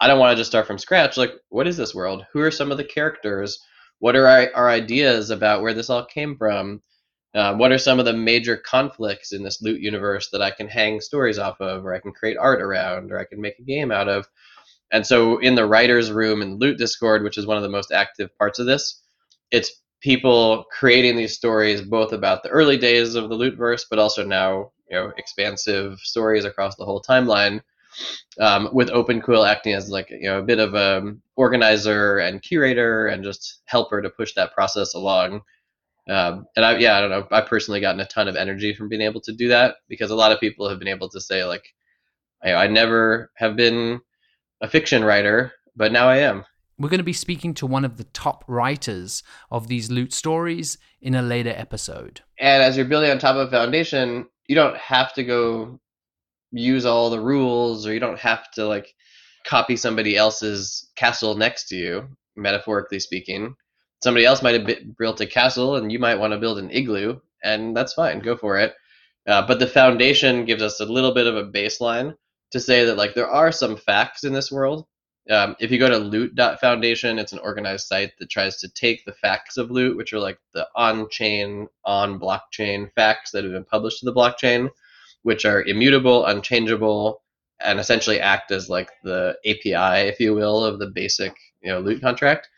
I 0.00 0.06
don't 0.06 0.18
want 0.18 0.32
to 0.32 0.40
just 0.40 0.50
start 0.50 0.66
from 0.66 0.78
scratch. 0.78 1.16
Like, 1.16 1.32
what 1.48 1.66
is 1.66 1.76
this 1.76 1.94
world? 1.94 2.24
Who 2.32 2.40
are 2.40 2.50
some 2.50 2.70
of 2.70 2.78
the 2.78 2.84
characters? 2.84 3.58
What 3.98 4.14
are 4.14 4.26
our, 4.26 4.48
our 4.54 4.68
ideas 4.70 5.30
about 5.30 5.62
where 5.62 5.74
this 5.74 5.90
all 5.90 6.04
came 6.04 6.36
from? 6.36 6.82
Uh, 7.34 7.54
what 7.54 7.72
are 7.72 7.78
some 7.78 7.98
of 7.98 8.04
the 8.04 8.12
major 8.12 8.56
conflicts 8.56 9.32
in 9.32 9.42
this 9.42 9.60
loot 9.60 9.80
universe 9.80 10.30
that 10.30 10.40
I 10.40 10.50
can 10.50 10.68
hang 10.68 11.00
stories 11.00 11.38
off 11.38 11.60
of, 11.60 11.84
or 11.84 11.94
I 11.94 12.00
can 12.00 12.12
create 12.12 12.36
art 12.38 12.62
around, 12.62 13.12
or 13.12 13.18
I 13.18 13.24
can 13.24 13.40
make 13.40 13.58
a 13.58 13.64
game 13.64 13.90
out 13.90 14.08
of? 14.08 14.26
And 14.90 15.06
so, 15.06 15.38
in 15.38 15.54
the 15.54 15.66
writers' 15.66 16.10
room 16.10 16.40
in 16.40 16.58
Loot 16.58 16.78
Discord, 16.78 17.22
which 17.22 17.36
is 17.36 17.46
one 17.46 17.58
of 17.58 17.62
the 17.62 17.68
most 17.68 17.92
active 17.92 18.30
parts 18.38 18.58
of 18.58 18.66
this, 18.66 19.02
it's 19.50 19.82
people 20.00 20.64
creating 20.70 21.16
these 21.16 21.34
stories 21.34 21.82
both 21.82 22.12
about 22.12 22.42
the 22.42 22.48
early 22.48 22.78
days 22.78 23.14
of 23.14 23.28
the 23.28 23.36
lootverse, 23.36 23.82
but 23.90 23.98
also 23.98 24.24
now 24.24 24.70
you 24.90 24.96
know 24.96 25.12
expansive 25.18 25.98
stories 25.98 26.44
across 26.44 26.76
the 26.76 26.84
whole 26.84 27.02
timeline 27.02 27.60
um, 28.40 28.68
with 28.72 28.90
Open 28.90 29.20
Quill 29.20 29.44
acting 29.44 29.74
as 29.74 29.88
like 29.90 30.10
you 30.10 30.28
know 30.28 30.38
a 30.38 30.42
bit 30.42 30.58
of 30.58 30.74
a 30.74 31.14
organizer 31.36 32.18
and 32.18 32.42
curator 32.42 33.06
and 33.06 33.24
just 33.24 33.60
helper 33.66 34.02
to 34.02 34.10
push 34.10 34.34
that 34.34 34.54
process 34.54 34.94
along. 34.94 35.42
Um, 36.08 36.46
and 36.56 36.64
I 36.64 36.78
yeah 36.78 36.96
I 36.96 37.00
don't 37.00 37.10
know 37.10 37.26
I 37.30 37.42
personally 37.42 37.80
gotten 37.80 38.00
a 38.00 38.06
ton 38.06 38.28
of 38.28 38.36
energy 38.36 38.74
from 38.74 38.88
being 38.88 39.02
able 39.02 39.20
to 39.22 39.32
do 39.32 39.48
that 39.48 39.76
because 39.88 40.10
a 40.10 40.16
lot 40.16 40.32
of 40.32 40.40
people 40.40 40.68
have 40.68 40.78
been 40.78 40.88
able 40.88 41.08
to 41.10 41.20
say 41.20 41.44
like 41.44 41.64
I, 42.42 42.54
I 42.54 42.66
never 42.66 43.30
have 43.36 43.56
been 43.56 44.00
a 44.60 44.68
fiction 44.68 45.04
writer 45.04 45.52
but 45.78 45.92
now 45.92 46.08
I 46.08 46.18
am. 46.18 46.44
We're 46.78 46.88
going 46.88 46.98
to 46.98 47.04
be 47.04 47.12
speaking 47.12 47.54
to 47.54 47.66
one 47.66 47.84
of 47.84 47.96
the 47.96 48.04
top 48.04 48.44
writers 48.46 49.22
of 49.50 49.68
these 49.68 49.90
loot 49.90 50.12
stories 50.12 50.78
in 51.00 51.14
a 51.14 51.22
later 51.22 51.52
episode. 51.54 52.20
And 52.38 52.62
as 52.62 52.76
you're 52.76 52.86
building 52.86 53.10
on 53.10 53.18
top 53.18 53.36
of 53.36 53.48
a 53.48 53.50
foundation, 53.50 54.26
you 54.46 54.54
don't 54.54 54.76
have 54.76 55.12
to 55.14 55.24
go 55.24 55.80
use 56.52 56.84
all 56.84 57.10
the 57.10 57.20
rules 57.20 57.86
or 57.86 57.92
you 57.92 58.00
don't 58.00 58.18
have 58.18 58.50
to 58.52 58.66
like 58.66 58.94
copy 59.46 59.76
somebody 59.76 60.16
else's 60.16 60.90
castle 60.96 61.34
next 61.34 61.68
to 61.68 61.76
you 61.76 62.08
metaphorically 62.36 63.00
speaking. 63.00 63.54
Somebody 64.02 64.24
else 64.24 64.42
might 64.42 64.54
have 64.54 64.96
built 64.96 65.20
a 65.20 65.26
castle 65.26 65.76
and 65.76 65.90
you 65.90 65.98
might 65.98 66.18
want 66.18 66.32
to 66.32 66.38
build 66.38 66.58
an 66.58 66.70
igloo 66.70 67.18
and 67.42 67.76
that's 67.76 67.94
fine 67.94 68.20
go 68.20 68.36
for 68.36 68.58
it. 68.58 68.74
Uh, 69.26 69.46
but 69.46 69.58
the 69.58 69.66
foundation 69.66 70.44
gives 70.44 70.62
us 70.62 70.80
a 70.80 70.86
little 70.86 71.12
bit 71.12 71.26
of 71.26 71.36
a 71.36 71.44
baseline 71.44 72.14
to 72.52 72.60
say 72.60 72.84
that 72.84 72.96
like 72.96 73.14
there 73.14 73.28
are 73.28 73.52
some 73.52 73.76
facts 73.76 74.24
in 74.24 74.32
this 74.32 74.50
world. 74.50 74.86
Um, 75.30 75.56
if 75.60 75.70
you 75.70 75.78
go 75.78 75.90
to 75.90 75.98
loot.foundation 75.98 77.18
it's 77.18 77.34
an 77.34 77.40
organized 77.40 77.86
site 77.86 78.12
that 78.18 78.30
tries 78.30 78.56
to 78.58 78.68
take 78.70 79.04
the 79.04 79.12
facts 79.12 79.58
of 79.58 79.70
loot 79.70 79.94
which 79.94 80.14
are 80.14 80.20
like 80.20 80.38
the 80.54 80.66
on-chain 80.74 81.68
on 81.84 82.18
blockchain 82.18 82.90
facts 82.94 83.32
that 83.32 83.44
have 83.44 83.52
been 83.52 83.64
published 83.64 83.98
to 84.00 84.06
the 84.06 84.14
blockchain 84.14 84.70
which 85.22 85.44
are 85.44 85.62
immutable, 85.62 86.26
unchangeable, 86.26 87.22
and 87.60 87.80
essentially 87.80 88.20
act 88.20 88.50
as 88.50 88.68
like 88.68 88.90
the 89.02 89.36
API, 89.44 90.08
if 90.08 90.20
you 90.20 90.34
will, 90.34 90.64
of 90.64 90.78
the 90.78 90.86
basic 90.86 91.34
you 91.62 91.70
know 91.70 91.80
loot 91.80 92.00
contract. 92.00 92.48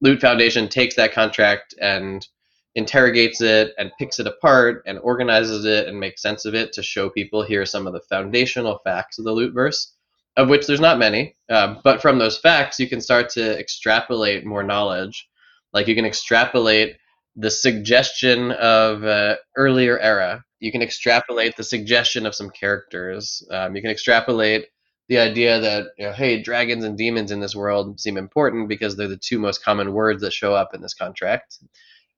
Loot 0.00 0.20
Foundation 0.20 0.68
takes 0.68 0.96
that 0.96 1.12
contract 1.12 1.74
and 1.80 2.26
interrogates 2.74 3.40
it 3.40 3.72
and 3.78 3.92
picks 3.98 4.18
it 4.18 4.26
apart 4.26 4.82
and 4.86 4.98
organizes 4.98 5.64
it 5.64 5.86
and 5.86 5.98
makes 5.98 6.20
sense 6.20 6.44
of 6.44 6.54
it 6.54 6.72
to 6.72 6.82
show 6.82 7.08
people 7.08 7.42
here 7.42 7.64
some 7.64 7.86
of 7.86 7.92
the 7.92 8.00
foundational 8.00 8.80
facts 8.84 9.18
of 9.18 9.24
the 9.24 9.30
lootverse, 9.30 9.92
of 10.36 10.48
which 10.48 10.66
there's 10.66 10.80
not 10.80 10.98
many. 10.98 11.36
Uh, 11.48 11.76
but 11.84 12.02
from 12.02 12.18
those 12.18 12.38
facts, 12.38 12.80
you 12.80 12.88
can 12.88 13.00
start 13.00 13.28
to 13.30 13.58
extrapolate 13.58 14.44
more 14.44 14.64
knowledge. 14.64 15.28
Like 15.72 15.86
you 15.86 15.94
can 15.94 16.04
extrapolate 16.04 16.96
the 17.36 17.50
suggestion 17.50 18.52
of 18.52 19.04
uh, 19.04 19.36
earlier 19.56 19.98
era 19.98 20.44
you 20.64 20.72
can 20.72 20.80
extrapolate 20.80 21.54
the 21.58 21.62
suggestion 21.62 22.24
of 22.24 22.34
some 22.34 22.48
characters. 22.48 23.46
Um, 23.50 23.76
you 23.76 23.82
can 23.82 23.90
extrapolate 23.90 24.64
the 25.10 25.18
idea 25.18 25.60
that 25.60 25.88
you 25.98 26.06
know, 26.06 26.12
hey, 26.14 26.40
dragons 26.40 26.84
and 26.84 26.96
demons 26.96 27.30
in 27.30 27.40
this 27.40 27.54
world 27.54 28.00
seem 28.00 28.16
important 28.16 28.66
because 28.66 28.96
they're 28.96 29.06
the 29.06 29.18
two 29.18 29.38
most 29.38 29.62
common 29.62 29.92
words 29.92 30.22
that 30.22 30.32
show 30.32 30.54
up 30.54 30.70
in 30.72 30.80
this 30.80 30.94
contract. 30.94 31.58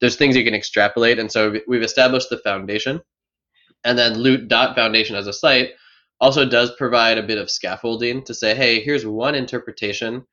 There's 0.01 0.15
things 0.15 0.37
you 0.37 0.45
can 0.45 0.55
extrapolate, 0.55 1.19
and 1.19 1.33
so 1.33 1.57
we've 1.67 1.83
established 1.83 2.31
the 2.31 2.39
foundation, 2.39 3.01
and 3.83 3.99
then 3.99 4.15
Loot 4.15 4.47
Dot 4.47 4.77
Foundation 4.77 5.17
as 5.17 5.27
a 5.27 5.33
site 5.33 5.71
also 6.21 6.49
does 6.49 6.71
provide 6.79 7.19
a 7.19 7.27
bit 7.27 7.39
of 7.39 7.51
scaffolding 7.51 8.23
to 8.27 8.33
say, 8.33 8.55
hey, 8.55 8.81
here's 8.81 9.05
one 9.05 9.35
interpretation 9.35 10.25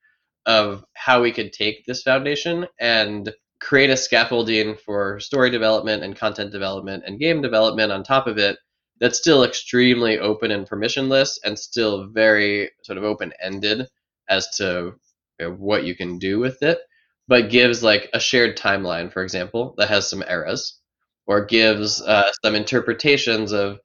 of 0.45 0.83
how 0.93 1.19
we 1.19 1.31
could 1.31 1.51
take 1.51 1.83
this 1.87 2.03
foundation 2.03 2.67
and 2.79 3.33
create 3.63 3.89
a 3.89 3.97
scaffolding 3.97 4.75
for 4.75 5.19
story 5.19 5.49
development 5.49 6.03
and 6.03 6.17
content 6.17 6.51
development 6.51 7.03
and 7.07 7.19
game 7.19 7.41
development 7.41 7.91
on 7.91 8.03
top 8.03 8.27
of 8.27 8.37
it 8.37 8.57
that's 8.99 9.17
still 9.17 9.43
extremely 9.43 10.19
open 10.19 10.51
and 10.51 10.67
permissionless 10.67 11.37
and 11.43 11.57
still 11.57 12.07
very 12.09 12.69
sort 12.83 12.97
of 12.97 13.03
open 13.03 13.33
ended 13.41 13.87
as 14.29 14.47
to 14.57 14.93
you 15.39 15.47
know, 15.47 15.51
what 15.53 15.85
you 15.85 15.95
can 15.95 16.17
do 16.19 16.39
with 16.39 16.61
it, 16.61 16.79
but 17.27 17.49
gives 17.49 17.83
like 17.83 18.09
a 18.13 18.19
shared 18.19 18.57
timeline, 18.57 19.11
for 19.11 19.23
example, 19.23 19.73
that 19.77 19.89
has 19.89 20.09
some 20.09 20.23
eras, 20.29 20.79
or 21.25 21.45
gives 21.45 22.01
uh, 22.01 22.29
some 22.43 22.55
interpretations 22.55 23.51
of, 23.51 23.79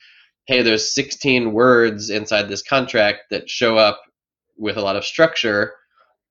hey, 0.46 0.62
there's 0.62 0.94
16 0.94 1.52
words 1.52 2.10
inside 2.10 2.48
this 2.48 2.62
contract 2.62 3.22
that 3.30 3.48
show 3.48 3.76
up 3.76 4.00
with 4.56 4.76
a 4.76 4.82
lot 4.82 4.96
of 4.96 5.04
structure. 5.04 5.74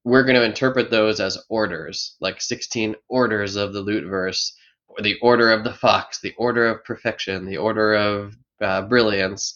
We're 0.07 0.23
going 0.23 0.37
to 0.37 0.45
interpret 0.45 0.89
those 0.89 1.19
as 1.19 1.37
orders, 1.49 2.15
like 2.21 2.41
16 2.41 2.95
orders 3.09 3.57
of 3.57 3.73
the 3.73 3.81
loot 3.81 4.05
verse, 4.05 4.55
or 4.87 5.01
the 5.01 5.19
order 5.21 5.51
of 5.51 5.65
the 5.65 5.73
fox, 5.73 6.21
the 6.21 6.33
order 6.37 6.65
of 6.65 6.85
perfection, 6.85 7.45
the 7.45 7.57
order 7.57 7.93
of 7.93 8.33
uh, 8.61 8.83
brilliance, 8.83 9.53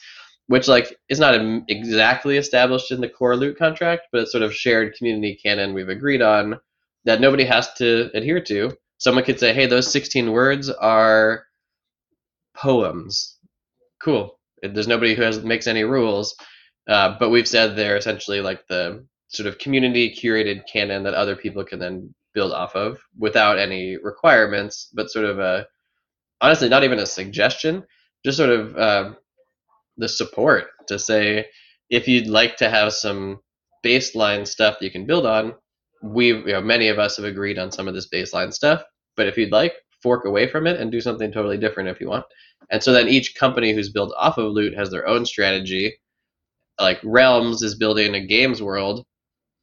which 0.48 0.68
like 0.68 0.94
is 1.08 1.22
not 1.22 1.40
exactly 1.70 2.36
established 2.36 2.92
in 2.92 3.00
the 3.00 3.08
core 3.08 3.38
loot 3.38 3.58
contract, 3.58 4.08
but 4.12 4.20
it's 4.20 4.34
sort 4.34 4.44
of 4.44 4.54
shared 4.54 4.94
community 4.96 5.40
canon 5.42 5.74
we've 5.74 5.88
agreed 5.88 6.22
on 6.22 6.60
that 7.06 7.22
nobody 7.22 7.46
has 7.46 7.74
to 7.76 8.12
adhere 8.14 8.42
to. 8.42 8.78
Someone 8.98 9.24
could 9.24 9.40
say, 9.40 9.54
"Hey, 9.54 9.68
those 9.68 9.90
16 9.90 10.34
words 10.34 10.70
are 10.70 11.46
poems." 12.58 13.38
Cool. 14.04 14.38
There's 14.62 14.90
nobody 14.90 15.16
who 15.16 15.22
has 15.22 15.42
makes 15.46 15.68
any 15.68 15.86
rules, 15.86 16.36
uh, 16.90 17.16
but 17.18 17.30
we've 17.30 17.48
said 17.48 17.78
they're 17.78 17.96
essentially 17.96 18.42
like 18.42 18.68
the 18.68 19.06
sort 19.32 19.48
of 19.48 19.58
community 19.58 20.14
curated 20.14 20.62
canon 20.72 21.04
that 21.04 21.14
other 21.14 21.36
people 21.36 21.64
can 21.64 21.80
then 21.80 22.14
build 22.34 22.52
off 22.52 22.76
of 22.76 23.00
without 23.18 23.58
any 23.58 23.98
requirements, 23.98 24.90
but 24.94 25.10
sort 25.10 25.26
of 25.26 25.40
a 25.40 25.68
honestly 26.42 26.70
not 26.70 26.84
even 26.84 27.00
a 27.00 27.06
suggestion 27.06 27.84
just 28.26 28.38
sort 28.38 28.50
of 28.50 28.76
uh, 28.78 29.14
the 29.98 30.08
support 30.08 30.68
to 30.88 31.00
say 31.00 31.46
if 31.90 32.08
you'd 32.08 32.28
like 32.28 32.56
to 32.58 32.70
have 32.70 32.94
some 32.94 33.40
baseline 33.84 34.48
stuff 34.48 34.78
you 34.82 34.92
can 34.92 35.06
build 35.06 35.26
on, 35.26 35.54
we 36.04 36.28
you 36.28 36.46
know 36.46 36.62
many 36.62 36.88
of 36.88 37.00
us 37.00 37.18
have 37.18 37.26
agreed 37.26 37.58
on 37.58 37.72
some 37.72 37.88
of 37.88 37.94
this 37.94 38.10
baseline 38.10 38.54
stuff. 38.54 38.84
But 39.18 39.28
if 39.28 39.38
you'd 39.38 39.52
like, 39.52 39.74
fork 40.02 40.26
away 40.26 40.48
from 40.48 40.68
it 40.68 40.80
and 40.80 40.92
do 40.92 41.02
something 41.02 41.32
totally 41.32 41.58
different 41.58 41.90
if 41.90 42.00
you 42.00 42.10
want. 42.10 42.26
And 42.70 42.82
so 42.82 42.92
then 42.92 43.08
each 43.08 43.36
company 43.36 43.74
who's 43.74 43.92
built 43.92 44.14
off 44.18 44.38
of 44.38 44.52
Loot 44.52 44.76
has 44.76 44.90
their 44.90 45.08
own 45.08 45.26
strategy. 45.26 45.94
Like 46.80 47.00
Realms 47.04 47.62
is 47.62 47.76
building 47.76 48.16
a 48.16 48.26
games 48.26 48.62
world. 48.62 49.06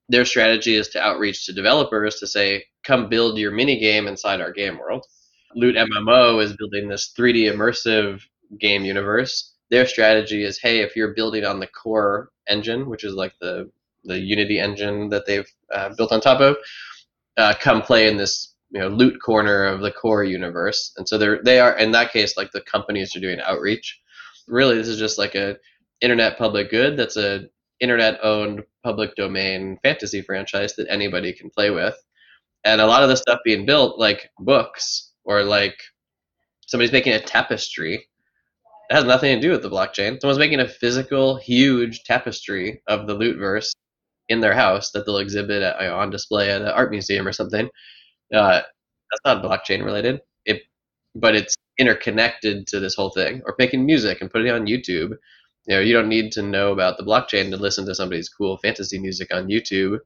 Their 0.09 0.25
strategy 0.25 0.75
is 0.77 0.89
to 0.89 1.03
outreach 1.03 1.47
to 1.47 1.53
developers 1.53 2.17
to 2.17 2.27
say, 2.27 2.65
come 2.85 3.09
build 3.09 3.39
your 3.39 3.51
mini 3.51 3.79
game 3.79 4.07
inside 4.07 4.41
our 4.41 4.53
game 4.53 4.79
world. 4.79 5.05
Loot 5.55 5.77
MMO 5.77 6.43
is 6.43 6.57
building 6.57 6.89
this 6.89 7.13
3D 7.19 7.53
immersive 7.53 8.23
game 8.59 8.85
universe, 8.85 9.55
their 9.71 9.87
strategy 9.87 10.45
is, 10.45 10.59
hey, 10.59 10.81
if 10.81 10.97
you're 10.97 11.15
building 11.15 11.45
on 11.45 11.61
the 11.61 11.67
core 11.67 12.31
engine, 12.49 12.89
which 12.89 13.05
is 13.05 13.15
like 13.15 13.35
the 13.41 13.71
the 14.05 14.19
Unity 14.19 14.59
engine 14.59 15.11
that 15.11 15.27
they've 15.27 15.49
uh, 15.75 15.91
built 15.97 16.13
on 16.13 16.21
top 16.21 16.41
of, 16.41 16.57
uh, 17.37 17.53
come 17.61 17.83
play 17.83 18.09
in 18.09 18.17
this 18.17 18.55
you 18.71 18.81
know 18.81 18.89
loot 18.89 19.21
corner 19.21 19.65
of 19.65 19.81
the 19.81 19.91
core 19.91 20.25
universe. 20.25 20.93
And 20.97 21.09
so 21.09 21.19
they're 21.19 21.43
they 21.43 21.61
are 21.61 21.77
in 21.79 21.93
that 21.93 22.13
case 22.13 22.37
like 22.37 22.53
the 22.53 22.63
companies 22.63 23.15
are 23.15 23.21
doing 23.21 23.41
outreach. 23.41 24.01
Really, 24.47 24.77
this 24.77 24.89
is 24.89 24.99
just 24.99 25.19
like 25.19 25.35
a 25.35 25.57
internet 26.01 26.39
public 26.39 26.71
good 26.71 26.97
that's 26.97 27.17
a 27.17 27.49
internet 27.81 28.19
owned 28.23 28.63
public 28.89 29.15
domain 29.17 29.79
fantasy 29.83 30.23
franchise 30.23 30.75
that 30.77 30.87
anybody 30.89 31.33
can 31.33 31.51
play 31.51 31.71
with. 31.71 31.95
And 32.65 32.81
a 32.81 32.87
lot 32.87 33.03
of 33.03 33.11
the 33.11 33.17
stuff 33.17 33.41
being 33.45 33.67
built, 33.67 33.99
like 33.99 34.31
books 34.39 35.13
or 35.25 35.43
like 35.43 35.77
somebody's 36.67 36.93
making 36.93 37.13
a 37.13 37.21
tapestry 37.21 38.09
it 38.89 38.95
has 38.95 39.05
nothing 39.05 39.35
to 39.35 39.41
do 39.41 39.51
with 39.51 39.63
the 39.63 39.69
blockchain. 39.69 40.19
Someone's 40.19 40.39
making 40.39 40.61
a 40.61 40.69
physical, 40.69 41.37
huge 41.37 42.05
tapestry 42.05 42.83
of 42.87 43.07
the 43.07 43.15
lootverse 43.15 43.71
in 44.31 44.41
their 44.41 44.55
house 44.55 44.93
that 44.93 45.05
they'll 45.05 45.19
exhibit 45.19 45.63
at, 45.63 45.91
on 45.91 46.09
display 46.11 46.51
at 46.51 46.63
an 46.63 46.69
art 46.69 46.91
museum 46.91 47.27
or 47.27 47.33
something. 47.33 47.69
Uh, 48.33 48.63
that's 49.11 49.25
not 49.27 49.45
blockchain 49.45 49.85
related. 49.85 50.21
It, 50.47 50.63
but 51.15 51.35
it's 51.35 51.55
interconnected 51.79 52.67
to 52.69 52.81
this 52.81 52.95
whole 52.95 53.11
thing. 53.11 53.43
Or 53.45 53.55
making 53.59 53.85
music 53.85 54.23
and 54.23 54.31
putting 54.31 54.47
it 54.47 54.55
on 54.55 54.67
YouTube. 54.67 55.13
You 55.69 55.75
know, 55.77 55.81
you 55.83 55.93
don't 55.93 56.09
need 56.09 56.33
to 56.33 56.43
know 56.43 56.73
about 56.73 56.97
the 56.97 57.05
blockchain 57.05 57.51
to 57.51 57.59
listen 57.59 57.85
to 57.87 57.95
somebody's 57.95 58.31
cool 58.31 58.57
fantasy 58.57 58.99
music 58.99 59.33
on 59.33 59.49
YouTube. 59.49 59.99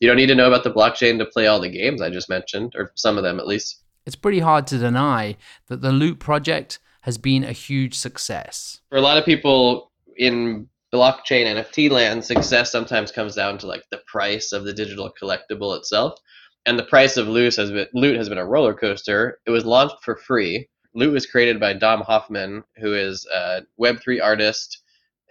You 0.00 0.08
don't 0.08 0.16
need 0.16 0.28
to 0.28 0.34
know 0.34 0.48
about 0.48 0.64
the 0.64 0.72
blockchain 0.72 1.18
to 1.18 1.26
play 1.26 1.46
all 1.46 1.60
the 1.60 1.68
games 1.68 2.00
I 2.00 2.08
just 2.08 2.30
mentioned, 2.30 2.72
or 2.74 2.92
some 2.94 3.18
of 3.18 3.22
them 3.22 3.38
at 3.38 3.46
least. 3.46 3.82
It's 4.06 4.16
pretty 4.16 4.40
hard 4.40 4.66
to 4.68 4.78
deny 4.78 5.36
that 5.68 5.82
the 5.82 5.92
Loot 5.92 6.18
project 6.18 6.78
has 7.02 7.18
been 7.18 7.44
a 7.44 7.52
huge 7.52 7.94
success. 7.94 8.80
For 8.88 8.96
a 8.96 9.02
lot 9.02 9.18
of 9.18 9.26
people 9.26 9.92
in 10.16 10.68
blockchain 10.94 11.44
NFT 11.46 11.90
land, 11.90 12.24
success 12.24 12.72
sometimes 12.72 13.12
comes 13.12 13.34
down 13.34 13.58
to 13.58 13.66
like 13.66 13.84
the 13.90 14.00
price 14.06 14.52
of 14.52 14.64
the 14.64 14.72
digital 14.72 15.12
collectible 15.20 15.76
itself. 15.76 16.18
And 16.64 16.78
the 16.78 16.84
price 16.84 17.18
of 17.18 17.28
loot 17.28 17.56
has 17.56 17.70
been 17.70 17.88
loot 17.92 18.16
has 18.16 18.30
been 18.30 18.38
a 18.38 18.46
roller 18.46 18.72
coaster. 18.72 19.40
It 19.44 19.50
was 19.50 19.66
launched 19.66 19.96
for 20.02 20.16
free. 20.16 20.68
Loot 20.94 21.12
was 21.12 21.26
created 21.26 21.60
by 21.60 21.74
Dom 21.74 22.00
Hofmann, 22.00 22.64
who 22.76 22.94
is 22.94 23.26
a 23.26 23.62
Web3 23.80 24.22
artist, 24.22 24.81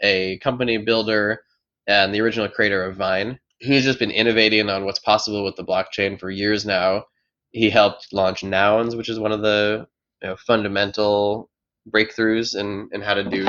a 0.02 0.38
company 0.40 0.78
builder, 0.78 1.44
and 1.88 2.14
the 2.14 2.22
original 2.22 2.48
creator 2.48 2.84
of 2.84 2.96
Vine. 2.96 3.40
He's 3.60 3.84
just 3.84 4.00
been 4.00 4.12
innovating 4.12 4.70
on 4.70 4.86
what's 4.86 5.00
possible 5.00 5.44
with 5.44 5.56
the 5.56 5.64
blockchain 5.64 6.20
for 6.20 6.30
years 6.32 6.66
now. 6.66 7.06
He 7.52 7.70
helped 7.70 8.08
launch 8.12 8.44
Nouns, 8.44 8.96
which 8.96 9.10
is 9.10 9.20
one 9.20 9.32
of 9.32 9.42
the 9.42 9.88
you 10.22 10.30
know, 10.30 10.36
fundamental 10.36 11.50
breakthroughs 11.90 12.56
in, 12.56 12.90
in 12.92 13.02
how 13.02 13.14
to 13.14 13.24
do 13.24 13.46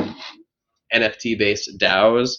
NFT 0.92 1.38
based 1.38 1.78
DAOs. 1.78 2.38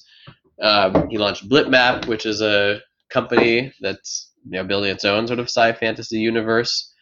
Um, 0.61 1.09
he 1.09 1.17
launched 1.17 1.49
Blitmap, 1.49 2.07
which 2.07 2.25
is 2.25 2.41
a 2.41 2.79
company 3.09 3.73
that's 3.81 4.31
you 4.45 4.51
know, 4.51 4.63
building 4.63 4.91
its 4.91 5.05
own 5.05 5.27
sort 5.27 5.39
of 5.39 5.45
sci 5.45 5.73
fantasy 5.73 6.19
universe. 6.19 6.93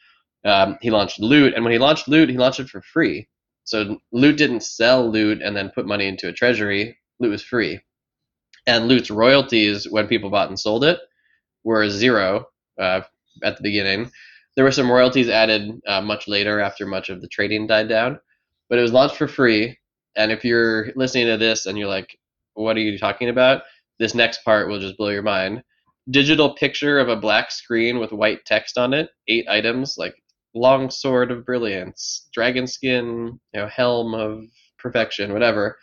Um, 0.44 0.78
he 0.82 0.90
launched 0.90 1.20
Loot, 1.20 1.54
and 1.54 1.64
when 1.64 1.74
he 1.74 1.80
launched 1.80 2.08
Loot, 2.08 2.30
he 2.30 2.38
launched 2.38 2.60
it 2.60 2.70
for 2.70 2.82
free. 2.82 3.28
So 3.64 4.00
Loot 4.12 4.38
didn't 4.38 4.64
sell 4.64 5.10
Loot 5.10 5.42
and 5.42 5.56
then 5.56 5.72
put 5.74 5.86
money 5.86 6.08
into 6.08 6.28
a 6.28 6.34
treasury. 6.34 6.98
Loot 7.22 7.32
was 7.32 7.44
free, 7.44 7.80
and 8.68 8.88
Loot's 8.88 9.12
royalties 9.12 9.88
when 9.90 10.08
people 10.08 10.30
bought 10.30 10.50
and 10.50 10.60
sold 10.60 10.84
it 10.84 11.00
were 11.64 11.90
zero 11.90 12.48
uh, 12.80 13.02
at 13.44 13.58
the 13.58 13.64
beginning. 13.64 14.12
There 14.56 14.66
were 14.66 14.72
some 14.72 14.92
royalties 14.92 15.30
added 15.30 15.80
uh, 15.88 16.02
much 16.02 16.28
later 16.28 16.60
after 16.60 16.86
much 16.86 17.10
of 17.10 17.22
the 17.22 17.28
trading 17.28 17.68
died 17.68 17.88
down 17.88 18.20
but 18.72 18.80
it 18.80 18.84
was 18.84 18.94
launched 18.94 19.18
for 19.18 19.28
free. 19.28 19.78
And 20.16 20.32
if 20.32 20.46
you're 20.46 20.94
listening 20.96 21.28
to 21.28 21.38
this 21.38 21.66
and 21.66 21.78
you're 21.78 21.90
like, 21.90 22.18
what 22.54 22.78
are 22.78 22.80
you 22.80 22.98
talking 22.98 23.28
about? 23.28 23.64
This 24.00 24.16
next 24.16 24.46
part 24.46 24.70
will 24.70 24.80
just 24.80 24.98
blow 24.98 25.10
your 25.10 25.22
mind. 25.22 25.62
Digital 26.10 26.56
picture 26.56 26.98
of 26.98 27.10
a 27.10 27.18
black 27.18 27.52
screen 27.52 28.00
with 28.00 28.14
white 28.14 28.46
text 28.46 28.78
on 28.78 28.94
it, 28.94 29.10
eight 29.28 29.46
items 29.50 29.96
like 29.98 30.16
long 30.56 30.90
sword 30.90 31.32
of 31.32 31.46
brilliance, 31.46 32.30
dragon 32.34 32.66
skin, 32.66 33.38
you 33.54 33.60
know, 33.60 33.68
helm 33.68 34.14
of 34.14 34.46
perfection, 34.80 35.34
whatever. 35.34 35.78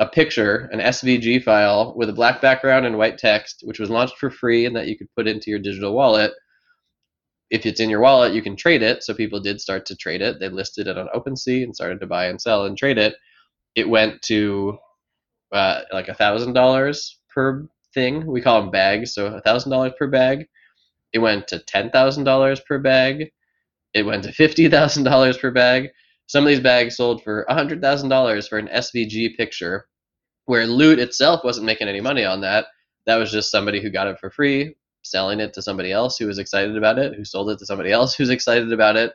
A 0.00 0.06
picture, 0.06 0.68
an 0.72 0.80
SVG 0.80 1.42
file 1.42 1.94
with 1.96 2.08
a 2.08 2.14
black 2.14 2.40
background 2.40 2.86
and 2.86 2.98
white 2.98 3.18
text, 3.18 3.62
which 3.64 3.78
was 3.78 3.90
launched 3.90 4.18
for 4.18 4.30
free 4.30 4.66
and 4.66 4.74
that 4.74 4.88
you 4.88 4.96
could 4.96 5.08
put 5.14 5.28
into 5.28 5.50
your 5.50 5.60
digital 5.60 5.94
wallet 5.94 6.32
if 7.52 7.66
it's 7.66 7.80
in 7.80 7.90
your 7.90 8.00
wallet, 8.00 8.32
you 8.32 8.40
can 8.40 8.56
trade 8.56 8.82
it. 8.82 9.04
So 9.04 9.12
people 9.12 9.38
did 9.38 9.60
start 9.60 9.84
to 9.86 9.96
trade 9.96 10.22
it. 10.22 10.40
They 10.40 10.48
listed 10.48 10.88
it 10.88 10.96
on 10.96 11.08
OpenSea 11.14 11.62
and 11.62 11.74
started 11.74 12.00
to 12.00 12.06
buy 12.06 12.26
and 12.26 12.40
sell 12.40 12.64
and 12.64 12.76
trade 12.76 12.96
it. 12.96 13.14
It 13.74 13.88
went 13.88 14.22
to 14.22 14.78
uh, 15.52 15.82
like 15.92 16.08
a 16.08 16.14
thousand 16.14 16.54
dollars 16.54 17.20
per 17.32 17.68
thing. 17.92 18.26
We 18.26 18.40
call 18.40 18.62
them 18.62 18.70
bags, 18.70 19.12
so 19.12 19.26
a 19.26 19.42
thousand 19.42 19.70
dollars 19.70 19.92
per 19.98 20.06
bag. 20.06 20.48
It 21.12 21.18
went 21.18 21.46
to 21.48 21.58
ten 21.58 21.90
thousand 21.90 22.24
dollars 22.24 22.58
per 22.60 22.78
bag. 22.78 23.30
It 23.92 24.06
went 24.06 24.24
to 24.24 24.32
fifty 24.32 24.68
thousand 24.70 25.04
dollars 25.04 25.36
per 25.36 25.50
bag. 25.50 25.90
Some 26.26 26.44
of 26.44 26.48
these 26.48 26.60
bags 26.60 26.96
sold 26.96 27.22
for 27.22 27.42
a 27.42 27.54
hundred 27.54 27.80
thousand 27.80 28.08
dollars 28.08 28.48
for 28.48 28.58
an 28.58 28.68
SVG 28.68 29.36
picture, 29.36 29.86
where 30.46 30.66
Loot 30.66 30.98
itself 30.98 31.44
wasn't 31.44 31.66
making 31.66 31.88
any 31.88 32.00
money 32.00 32.24
on 32.24 32.40
that. 32.40 32.66
That 33.06 33.16
was 33.16 33.32
just 33.32 33.50
somebody 33.50 33.82
who 33.82 33.90
got 33.90 34.06
it 34.06 34.18
for 34.18 34.30
free, 34.30 34.74
selling 35.02 35.40
it 35.40 35.52
to 35.54 35.62
somebody 35.62 35.92
else 35.92 36.16
who 36.16 36.26
was 36.26 36.38
excited 36.38 36.76
about 36.76 36.98
it, 36.98 37.14
who 37.14 37.24
sold 37.24 37.50
it 37.50 37.58
to 37.58 37.66
somebody 37.66 37.90
else 37.90 38.14
who's 38.14 38.30
excited 38.30 38.72
about 38.72 38.96
it. 38.96 39.12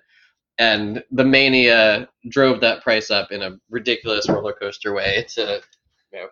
And 0.59 1.03
the 1.11 1.23
mania 1.23 2.09
drove 2.29 2.61
that 2.61 2.81
price 2.81 3.11
up 3.11 3.31
in 3.31 3.41
a 3.43 3.57
ridiculous 3.69 4.27
roller 4.27 4.53
coaster 4.53 4.93
way 4.93 5.25
to 5.35 5.61
you 6.11 6.19
know, 6.19 6.27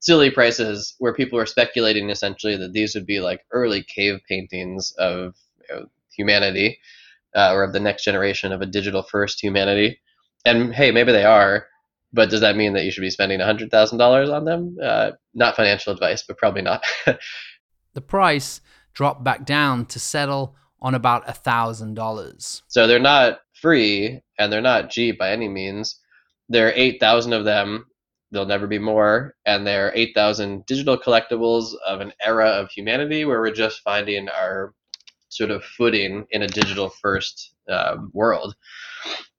silly 0.00 0.30
prices 0.30 0.94
where 0.98 1.14
people 1.14 1.36
were 1.36 1.46
speculating 1.46 2.10
essentially 2.10 2.56
that 2.56 2.72
these 2.72 2.94
would 2.94 3.06
be 3.06 3.20
like 3.20 3.44
early 3.52 3.82
cave 3.82 4.20
paintings 4.28 4.92
of 4.98 5.36
you 5.68 5.76
know, 5.76 5.86
humanity 6.16 6.78
uh, 7.34 7.52
or 7.52 7.62
of 7.62 7.72
the 7.72 7.80
next 7.80 8.04
generation 8.04 8.52
of 8.52 8.62
a 8.62 8.66
digital 8.66 9.02
first 9.02 9.42
humanity. 9.42 10.00
And 10.44 10.74
hey, 10.74 10.90
maybe 10.90 11.12
they 11.12 11.24
are, 11.24 11.66
but 12.12 12.30
does 12.30 12.40
that 12.40 12.56
mean 12.56 12.72
that 12.74 12.84
you 12.84 12.90
should 12.90 13.00
be 13.00 13.10
spending 13.10 13.40
$100,000 13.40 14.32
on 14.32 14.44
them? 14.44 14.76
Uh, 14.82 15.12
not 15.34 15.56
financial 15.56 15.92
advice, 15.92 16.22
but 16.26 16.38
probably 16.38 16.62
not. 16.62 16.84
the 17.94 18.00
price 18.00 18.60
dropped 18.92 19.24
back 19.24 19.44
down 19.44 19.86
to 19.86 19.98
settle 19.98 20.56
on 20.80 20.94
about 20.94 21.28
a 21.28 21.32
thousand 21.32 21.94
dollars. 21.94 22.62
So 22.68 22.86
they're 22.86 22.98
not 22.98 23.40
free 23.54 24.20
and 24.38 24.52
they're 24.52 24.60
not 24.60 24.90
cheap 24.90 25.18
by 25.18 25.30
any 25.30 25.48
means. 25.48 25.98
There 26.48 26.66
are 26.68 26.72
8,000 26.74 27.32
of 27.32 27.44
them. 27.44 27.86
There'll 28.30 28.46
never 28.46 28.66
be 28.66 28.78
more. 28.78 29.36
And 29.46 29.66
there 29.66 29.88
are 29.88 29.92
8,000 29.94 30.66
digital 30.66 30.98
collectibles 30.98 31.74
of 31.86 32.00
an 32.00 32.12
era 32.20 32.48
of 32.48 32.70
humanity 32.70 33.24
where 33.24 33.40
we're 33.40 33.52
just 33.52 33.80
finding 33.82 34.28
our 34.28 34.74
sort 35.32 35.50
of 35.50 35.64
footing 35.64 36.26
in 36.30 36.42
a 36.42 36.48
digital 36.48 36.88
first 36.88 37.54
um, 37.68 38.10
world. 38.12 38.54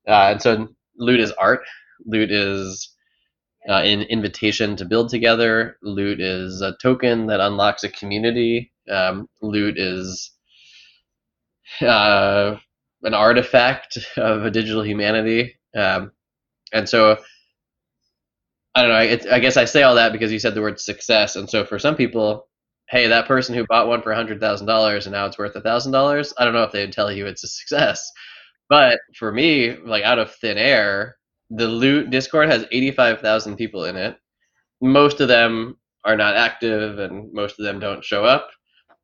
Uh, 0.08 0.32
and 0.32 0.42
so 0.42 0.68
loot 0.98 1.20
is 1.20 1.32
art. 1.34 1.62
Loot 2.06 2.32
is 2.32 2.90
uh, 3.70 3.74
an 3.74 4.02
invitation 4.04 4.76
to 4.76 4.86
build 4.86 5.10
together. 5.10 5.78
Loot 5.82 6.20
is 6.20 6.62
a 6.62 6.76
token 6.82 7.28
that 7.28 7.40
unlocks 7.40 7.84
a 7.84 7.90
community. 7.90 8.72
Um, 8.90 9.30
loot 9.42 9.78
is 9.78 10.32
uh, 11.82 12.56
an 13.04 13.14
artifact 13.14 13.98
of 14.18 14.46
a 14.46 14.52
digital 14.52 14.84
humanity. 14.84 15.56
Um, 15.76 16.12
and 16.74 16.90
so 16.90 17.18
I 18.76 18.82
don't 18.82 18.92
know. 18.92 19.30
I, 19.32 19.36
I 19.36 19.40
guess 19.40 19.58
I 19.58 19.66
say 19.66 19.84
all 19.84 19.96
that 19.96 20.12
because 20.12 20.32
you 20.32 20.40
said 20.40 20.56
the 20.56 20.62
word 20.62 20.80
success, 20.80 21.36
and 21.36 21.48
so 21.50 21.64
for 21.64 21.78
some 21.78 21.96
people, 21.96 22.48
hey, 22.94 23.08
that 23.08 23.28
person 23.28 23.56
who 23.56 23.66
bought 23.66 23.88
one 23.88 24.04
for 24.04 24.14
hundred 24.14 24.40
thousand 24.40 24.68
dollars 24.68 25.08
and 25.08 25.14
now 25.14 25.26
it's 25.26 25.40
worth 25.40 25.56
a 25.56 25.62
thousand 25.62 25.92
dollars. 25.92 26.32
I 26.38 26.46
don't 26.46 26.54
know 26.54 26.62
if 26.62 26.72
they'd 26.72 26.92
tell 26.92 27.12
you 27.12 27.26
it's 27.26 27.44
a 27.44 27.48
success, 27.48 28.08
but 28.70 29.00
for 29.18 29.32
me, 29.32 29.78
like 29.78 30.04
out 30.04 30.20
of 30.20 30.34
thin 30.36 30.60
air, 30.60 31.18
the 31.50 31.68
loot 31.68 32.12
Discord 32.12 32.50
has 32.50 32.68
eighty 32.72 32.92
five 32.92 33.20
thousand 33.20 33.58
people 33.58 33.86
in 33.86 33.96
it. 33.96 34.18
Most 34.80 35.22
of 35.22 35.28
them 35.28 35.78
are 36.06 36.16
not 36.16 36.36
active, 36.36 37.00
and 37.00 37.34
most 37.34 37.60
of 37.60 37.66
them 37.66 37.80
don't 37.80 38.06
show 38.06 38.26
up. 38.26 38.52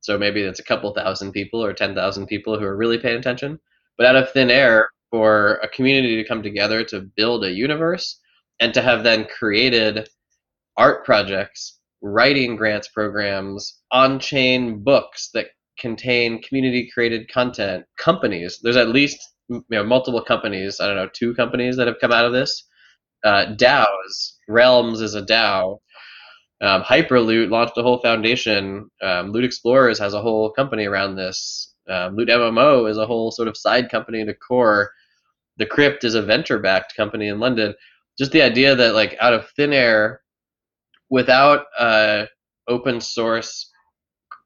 So 0.02 0.20
maybe 0.20 0.42
it's 0.42 0.60
a 0.60 0.64
couple 0.64 0.94
thousand 0.94 1.32
people 1.32 1.64
or 1.64 1.74
ten 1.74 1.96
thousand 1.96 2.28
people 2.28 2.60
who 2.60 2.66
are 2.66 2.78
really 2.78 3.00
paying 3.00 3.18
attention. 3.18 3.60
But 3.98 4.06
out 4.06 4.16
of 4.16 4.32
thin 4.32 4.52
air, 4.52 4.90
for 5.10 5.56
a 5.64 5.68
community 5.68 6.16
to 6.16 6.28
come 6.28 6.44
together 6.44 6.84
to 6.84 7.10
build 7.16 7.44
a 7.44 7.52
universe 7.52 8.20
and 8.60 8.72
to 8.76 8.82
have 8.84 9.04
then 9.04 9.26
created 9.26 10.08
art 10.78 11.04
projects, 11.04 11.79
writing 12.02 12.56
grants 12.56 12.88
programs, 12.88 13.80
on 13.92 14.20
chain 14.20 14.84
books 14.84 15.30
that 15.34 15.48
contain 15.80 16.42
community 16.42 16.90
created 16.94 17.32
content, 17.32 17.86
companies. 17.98 18.60
There's 18.62 18.78
at 18.78 18.90
least 18.90 19.18
you 19.50 19.64
know, 19.70 19.84
multiple 19.84 20.22
companies, 20.24 20.80
I 20.80 20.88
don't 20.88 20.96
know, 20.96 21.10
two 21.14 21.34
companies 21.34 21.78
that 21.78 21.88
have 21.88 22.00
come 22.00 22.12
out 22.12 22.26
of 22.26 22.34
this. 22.34 22.66
Uh, 23.24 23.56
DAOs, 23.56 24.34
Realms 24.48 25.02
is 25.02 25.16
a 25.16 25.22
DAO. 25.22 25.80
Um, 26.62 26.84
Hyperloot 26.84 27.50
launched 27.50 27.78
a 27.78 27.84
whole 27.84 28.00
foundation. 28.00 28.90
Um, 29.02 29.32
Loot 29.32 29.46
Explorers 29.46 30.00
has 30.00 30.14
a 30.14 30.22
whole 30.22 30.52
company 30.52 30.86
around 30.86 31.16
this. 31.16 31.74
Um, 31.90 32.16
Loot 32.16 32.30
MMO 32.30 32.90
is 32.90 32.98
a 32.98 33.06
whole 33.06 33.32
sort 33.32 33.48
of 33.48 33.58
side 33.58 33.90
company 33.90 34.26
to 34.26 34.34
Core. 34.34 34.92
The 35.58 35.66
Crypt 35.66 36.04
is 36.04 36.16
a 36.16 36.22
venture-backed 36.22 36.96
company 36.96 37.28
in 37.28 37.40
London. 37.40 37.74
Just 38.18 38.32
the 38.32 38.42
idea 38.42 38.76
that 38.76 38.94
like 38.94 39.18
out 39.20 39.34
of 39.34 39.50
thin 39.52 39.74
air, 39.74 40.22
without 41.10 41.66
uh, 41.78 42.26
open 42.68 43.02
source 43.02 43.72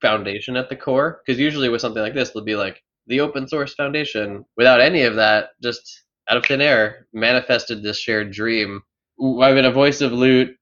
foundation 0.02 0.56
at 0.56 0.70
the 0.70 0.76
core, 0.76 1.22
because 1.26 1.40
usually 1.40 1.70
with 1.70 1.82
something 1.82 2.02
like 2.02 2.14
this, 2.14 2.30
it'll 2.30 2.44
be 2.44 2.56
like 2.56 2.82
the 3.08 3.20
open 3.20 3.48
source 3.48 3.74
foundation. 3.74 4.46
Without 4.58 4.82
any 4.82 5.04
of 5.04 5.16
that, 5.16 5.50
just 5.62 6.04
out 6.30 6.38
of 6.38 6.46
thin 6.46 6.62
air, 6.62 7.08
manifested 7.14 7.84
this 7.84 8.00
shared 8.00 8.32
dream. 8.32 8.82
I've 9.22 9.56
been 9.56 9.66
a 9.66 9.72
voice 9.72 10.02
of 10.02 10.12
loot, 10.12 10.56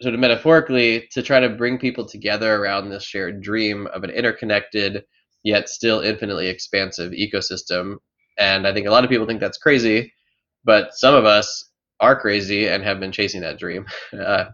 sort 0.00 0.14
of 0.14 0.20
metaphorically, 0.20 1.08
to 1.12 1.22
try 1.22 1.40
to 1.40 1.48
bring 1.48 1.78
people 1.78 2.06
together 2.06 2.56
around 2.56 2.88
this 2.88 3.04
shared 3.04 3.42
dream 3.42 3.86
of 3.88 4.04
an 4.04 4.10
interconnected 4.10 5.04
yet 5.44 5.68
still 5.68 6.00
infinitely 6.00 6.48
expansive 6.48 7.12
ecosystem 7.12 7.96
and 8.38 8.66
I 8.66 8.72
think 8.72 8.86
a 8.86 8.90
lot 8.90 9.04
of 9.04 9.10
people 9.10 9.26
think 9.26 9.40
that's 9.40 9.58
crazy, 9.58 10.12
but 10.64 10.94
some 10.94 11.14
of 11.14 11.24
us 11.24 11.70
are 12.00 12.18
crazy 12.18 12.68
and 12.68 12.84
have 12.84 13.00
been 13.00 13.12
chasing 13.12 13.42
that 13.42 13.58
dream. 13.58 13.86
Uh, 14.18 14.46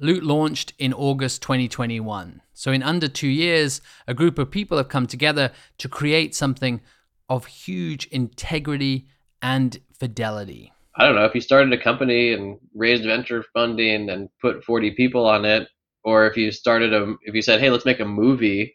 Loot 0.00 0.22
launched 0.22 0.72
in 0.78 0.92
August 0.92 1.42
2021. 1.42 2.42
So, 2.52 2.72
in 2.72 2.82
under 2.82 3.08
two 3.08 3.28
years, 3.28 3.80
a 4.06 4.14
group 4.14 4.38
of 4.38 4.50
people 4.50 4.78
have 4.78 4.88
come 4.88 5.06
together 5.06 5.52
to 5.78 5.88
create 5.88 6.34
something 6.34 6.80
of 7.28 7.46
huge 7.46 8.06
integrity 8.06 9.06
and 9.42 9.78
fidelity. 9.98 10.72
I 10.96 11.06
don't 11.06 11.14
know 11.14 11.24
if 11.24 11.34
you 11.34 11.40
started 11.40 11.72
a 11.72 11.82
company 11.82 12.32
and 12.32 12.58
raised 12.74 13.04
venture 13.04 13.44
funding 13.54 14.10
and 14.10 14.28
put 14.40 14.64
40 14.64 14.92
people 14.92 15.26
on 15.26 15.44
it, 15.44 15.68
or 16.04 16.26
if 16.26 16.36
you 16.36 16.50
started 16.50 16.92
a, 16.92 17.14
if 17.22 17.34
you 17.34 17.42
said, 17.42 17.60
hey, 17.60 17.70
let's 17.70 17.84
make 17.86 18.00
a 18.00 18.04
movie 18.04 18.74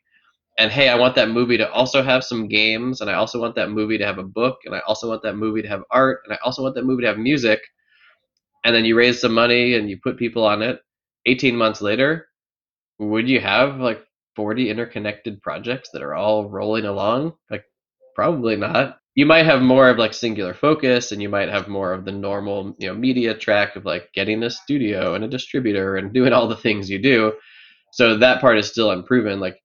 and 0.57 0.71
hey, 0.71 0.88
I 0.88 0.95
want 0.95 1.15
that 1.15 1.29
movie 1.29 1.57
to 1.57 1.69
also 1.71 2.01
have 2.01 2.23
some 2.23 2.47
games, 2.47 3.01
and 3.01 3.09
I 3.09 3.15
also 3.15 3.41
want 3.41 3.55
that 3.55 3.71
movie 3.71 3.97
to 3.97 4.05
have 4.05 4.19
a 4.19 4.23
book, 4.23 4.59
and 4.65 4.73
I 4.73 4.79
also 4.88 5.09
want 5.09 5.21
that 5.23 5.35
movie 5.35 5.61
to 5.61 5.67
have 5.67 5.83
art, 5.91 6.21
and 6.23 6.33
I 6.33 6.39
also 6.45 6.63
want 6.63 6.75
that 6.75 6.85
movie 6.85 7.01
to 7.01 7.09
have 7.09 7.17
music. 7.17 7.59
And 8.63 8.73
then 8.73 8.85
you 8.85 8.95
raise 8.95 9.21
some 9.21 9.33
money 9.33 9.75
and 9.75 9.89
you 9.89 9.99
put 10.01 10.17
people 10.17 10.43
on 10.43 10.63
it. 10.63 10.79
18 11.25 11.55
months 11.55 11.81
later, 11.81 12.27
would 12.99 13.27
you 13.27 13.39
have 13.39 13.79
like 13.79 14.01
40 14.35 14.69
interconnected 14.69 15.41
projects 15.41 15.89
that 15.91 16.01
are 16.01 16.15
all 16.15 16.49
rolling 16.49 16.85
along? 16.85 17.33
Like, 17.49 17.65
probably 18.15 18.55
not. 18.55 18.99
You 19.15 19.25
might 19.25 19.45
have 19.45 19.61
more 19.61 19.89
of 19.89 19.97
like 19.97 20.13
singular 20.13 20.53
focus, 20.53 21.11
and 21.11 21.21
you 21.21 21.29
might 21.29 21.49
have 21.49 21.67
more 21.69 21.93
of 21.93 22.03
the 22.03 22.11
normal, 22.11 22.75
you 22.79 22.88
know, 22.88 22.93
media 22.93 23.33
track 23.33 23.75
of 23.75 23.85
like 23.85 24.11
getting 24.13 24.43
a 24.43 24.49
studio 24.49 25.15
and 25.15 25.23
a 25.23 25.27
distributor 25.29 25.95
and 25.95 26.13
doing 26.13 26.33
all 26.33 26.47
the 26.47 26.57
things 26.57 26.89
you 26.89 26.99
do. 26.99 27.33
So 27.93 28.17
that 28.17 28.41
part 28.41 28.57
is 28.57 28.67
still 28.67 28.91
unproven. 28.91 29.39
Like 29.39 29.57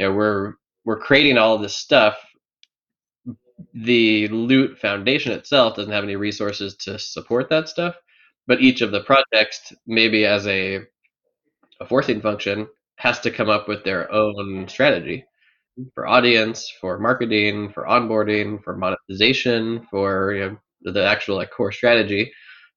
you 0.00 0.06
know 0.06 0.12
we're 0.12 0.54
we're 0.84 0.98
creating 0.98 1.38
all 1.38 1.58
this 1.58 1.76
stuff 1.76 2.16
the 3.74 4.26
loot 4.28 4.78
foundation 4.78 5.32
itself 5.32 5.76
doesn't 5.76 5.92
have 5.92 6.04
any 6.04 6.16
resources 6.16 6.74
to 6.76 6.98
support 6.98 7.50
that 7.50 7.68
stuff 7.68 7.94
but 8.50 8.60
each 8.60 8.82
of 8.82 8.92
the 8.92 9.02
projects 9.12 9.72
maybe 9.86 10.26
as 10.26 10.46
a 10.48 10.80
a 11.80 11.86
forcing 11.86 12.20
function 12.20 12.68
has 12.96 13.20
to 13.20 13.30
come 13.38 13.50
up 13.50 13.68
with 13.68 13.84
their 13.84 14.12
own 14.12 14.66
strategy 14.68 15.24
for 15.94 16.06
audience 16.06 16.70
for 16.80 16.98
marketing 16.98 17.72
for 17.72 17.84
onboarding 17.84 18.62
for 18.64 18.76
monetization 18.76 19.86
for 19.90 20.34
you 20.34 20.50
know, 20.50 20.92
the 20.92 21.04
actual 21.04 21.36
like 21.36 21.50
core 21.50 21.72
strategy 21.72 22.32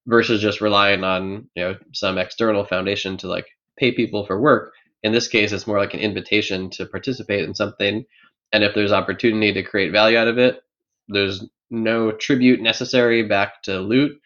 versus 0.07 0.41
just 0.41 0.61
relying 0.61 1.03
on 1.03 1.49
you 1.55 1.63
know 1.63 1.75
some 1.93 2.17
external 2.17 2.65
foundation 2.65 3.17
to 3.17 3.27
like 3.27 3.47
pay 3.79 3.91
people 3.91 4.25
for 4.25 4.39
work 4.39 4.73
in 5.03 5.11
this 5.11 5.27
case, 5.27 5.51
it's 5.51 5.67
more 5.67 5.79
like 5.79 5.93
an 5.93 5.99
invitation 5.99 6.69
to 6.71 6.85
participate 6.85 7.43
in 7.43 7.53
something. 7.53 8.05
And 8.53 8.63
if 8.63 8.73
there's 8.73 8.93
opportunity 8.93 9.51
to 9.53 9.63
create 9.63 9.91
value 9.91 10.17
out 10.17 10.29
of 10.29 10.37
it, 10.37 10.61
there's 11.09 11.45
no 11.69 12.11
tribute 12.11 12.61
necessary 12.61 13.23
back 13.23 13.61
to 13.63 13.79
loot. 13.79 14.17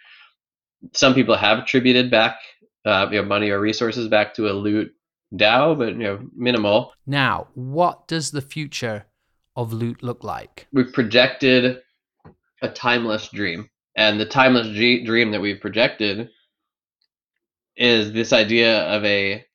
Some 0.93 1.13
people 1.13 1.35
have 1.35 1.59
attributed 1.59 2.11
back 2.11 2.39
uh, 2.87 3.09
you 3.11 3.21
know, 3.21 3.27
money 3.27 3.49
or 3.49 3.59
resources 3.59 4.07
back 4.07 4.33
to 4.35 4.47
a 4.47 4.53
loot 4.53 4.93
DAO, 5.35 5.77
but 5.77 5.89
you 5.89 6.03
know, 6.03 6.19
minimal. 6.35 6.93
Now, 7.05 7.47
what 7.53 8.07
does 8.07 8.31
the 8.31 8.41
future 8.41 9.05
of 9.55 9.73
loot 9.73 10.01
look 10.01 10.23
like? 10.23 10.67
We've 10.71 10.93
projected 10.93 11.81
a 12.61 12.69
timeless 12.69 13.27
dream, 13.27 13.69
and 13.95 14.19
the 14.19 14.25
timeless 14.25 14.67
g- 14.67 15.03
dream 15.03 15.31
that 15.31 15.41
we've 15.41 15.59
projected 15.59 16.29
is 17.75 18.13
this 18.13 18.31
idea 18.31 18.83
of 18.83 19.03
a 19.03 19.45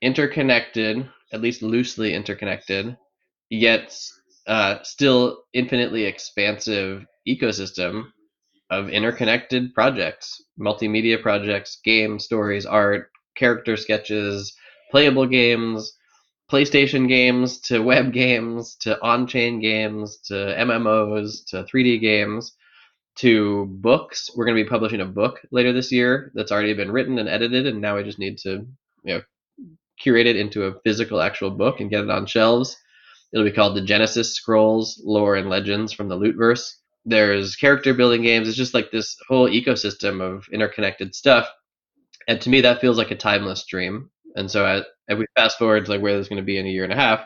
interconnected, 0.00 1.08
at 1.32 1.42
least 1.42 1.62
loosely 1.62 2.14
interconnected, 2.14 2.96
yet 3.50 3.94
uh, 4.46 4.82
still 4.82 5.42
infinitely 5.52 6.04
expansive 6.04 7.04
ecosystem 7.28 8.04
of 8.70 8.88
interconnected 8.88 9.74
projects, 9.74 10.42
multimedia 10.60 11.20
projects, 11.20 11.78
game 11.84 12.18
stories, 12.18 12.66
art, 12.66 13.10
character 13.36 13.76
sketches, 13.76 14.54
playable 14.90 15.26
games, 15.26 15.92
PlayStation 16.50 17.08
games 17.08 17.60
to 17.60 17.80
web 17.82 18.12
games 18.12 18.76
to 18.80 19.00
on-chain 19.02 19.60
games 19.60 20.18
to 20.24 20.34
MMOs 20.34 21.46
to 21.48 21.64
3D 21.64 22.00
games 22.00 22.54
to 23.16 23.66
books. 23.66 24.30
We're 24.34 24.44
going 24.44 24.56
to 24.56 24.64
be 24.64 24.68
publishing 24.68 25.00
a 25.00 25.06
book 25.06 25.40
later 25.50 25.72
this 25.72 25.92
year 25.92 26.30
that's 26.34 26.52
already 26.52 26.74
been 26.74 26.92
written 26.92 27.18
and 27.18 27.28
edited, 27.28 27.66
and 27.66 27.80
now 27.80 27.96
we 27.96 28.04
just 28.04 28.18
need 28.18 28.38
to 28.38 28.66
you 29.04 29.14
know 29.14 29.22
curate 29.98 30.26
it 30.26 30.36
into 30.36 30.64
a 30.64 30.80
physical 30.84 31.20
actual 31.20 31.50
book 31.50 31.80
and 31.80 31.90
get 31.90 32.04
it 32.04 32.10
on 32.10 32.26
shelves. 32.26 32.76
It'll 33.32 33.44
be 33.44 33.52
called 33.52 33.76
the 33.76 33.82
Genesis 33.82 34.34
Scrolls 34.34 35.02
Lore 35.04 35.36
and 35.36 35.50
Legends 35.50 35.92
from 35.92 36.08
the 36.08 36.16
Lootverse. 36.16 36.72
There's 37.08 37.56
character 37.56 37.94
building 37.94 38.22
games. 38.22 38.48
It's 38.48 38.56
just 38.56 38.74
like 38.74 38.90
this 38.90 39.16
whole 39.28 39.48
ecosystem 39.48 40.20
of 40.20 40.46
interconnected 40.52 41.14
stuff. 41.14 41.48
And 42.28 42.40
to 42.42 42.50
me, 42.50 42.60
that 42.62 42.80
feels 42.80 42.98
like 42.98 43.10
a 43.10 43.16
timeless 43.16 43.64
dream. 43.66 44.10
And 44.36 44.50
so, 44.50 44.64
as, 44.66 44.84
we 45.16 45.26
fast 45.36 45.58
forward 45.58 45.86
to 45.86 45.90
like 45.92 46.02
where 46.02 46.12
there's 46.14 46.28
going 46.28 46.42
to 46.42 46.46
be 46.46 46.58
in 46.58 46.66
a 46.66 46.70
year 46.70 46.84
and 46.84 46.92
a 46.92 46.96
half, 46.96 47.20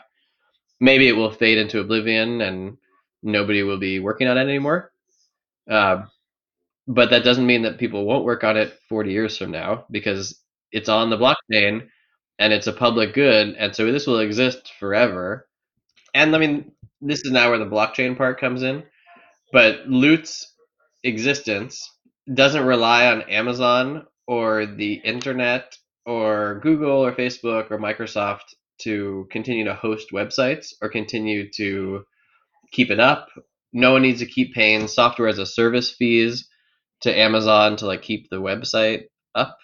maybe 0.79 1.07
it 1.07 1.13
will 1.13 1.31
fade 1.31 1.57
into 1.57 1.79
oblivion 1.79 2.41
and 2.41 2.77
nobody 3.23 3.63
will 3.63 3.79
be 3.79 3.99
working 3.99 4.27
on 4.27 4.37
it 4.37 4.41
anymore. 4.41 4.91
Uh, 5.69 6.03
but 6.87 7.09
that 7.09 7.23
doesn't 7.23 7.45
mean 7.47 7.63
that 7.63 7.77
people 7.79 8.05
won't 8.05 8.25
work 8.25 8.43
on 8.43 8.57
it 8.57 8.79
40 8.89 9.11
years 9.11 9.37
from 9.37 9.51
now 9.51 9.85
because 9.91 10.39
it's 10.71 10.89
on 10.89 11.09
the 11.09 11.17
blockchain 11.17 11.87
and 12.39 12.53
it's 12.53 12.67
a 12.67 12.73
public 12.73 13.13
good, 13.13 13.55
and 13.55 13.75
so 13.75 13.91
this 13.91 14.07
will 14.07 14.19
exist 14.19 14.73
forever. 14.79 15.47
and 16.13 16.35
I 16.35 16.39
mean, 16.39 16.71
this 17.01 17.21
is 17.25 17.31
now 17.31 17.49
where 17.49 17.59
the 17.59 17.65
blockchain 17.65 18.17
part 18.17 18.39
comes 18.39 18.63
in. 18.63 18.83
But 19.53 19.87
Loot's 19.87 20.51
existence 21.03 21.87
doesn't 22.33 22.65
rely 22.65 23.05
on 23.05 23.21
Amazon 23.29 24.07
or 24.25 24.65
the 24.65 24.93
internet 24.95 25.77
or 26.05 26.59
Google 26.63 27.05
or 27.05 27.11
Facebook 27.11 27.69
or 27.69 27.77
Microsoft 27.77 28.55
to 28.79 29.27
continue 29.31 29.63
to 29.65 29.75
host 29.75 30.07
websites 30.11 30.73
or 30.81 30.89
continue 30.89 31.49
to 31.51 32.03
keep 32.71 32.89
it 32.89 32.99
up. 32.99 33.29
No 33.71 33.91
one 33.91 34.01
needs 34.01 34.19
to 34.21 34.25
keep 34.25 34.55
paying 34.55 34.87
software 34.87 35.27
as 35.27 35.37
a 35.37 35.45
service 35.45 35.91
fees 35.91 36.49
to 37.01 37.15
Amazon 37.15 37.77
to 37.77 37.85
like 37.85 38.01
keep 38.01 38.29
the 38.29 38.41
website 38.41 39.03
up. 39.35 39.57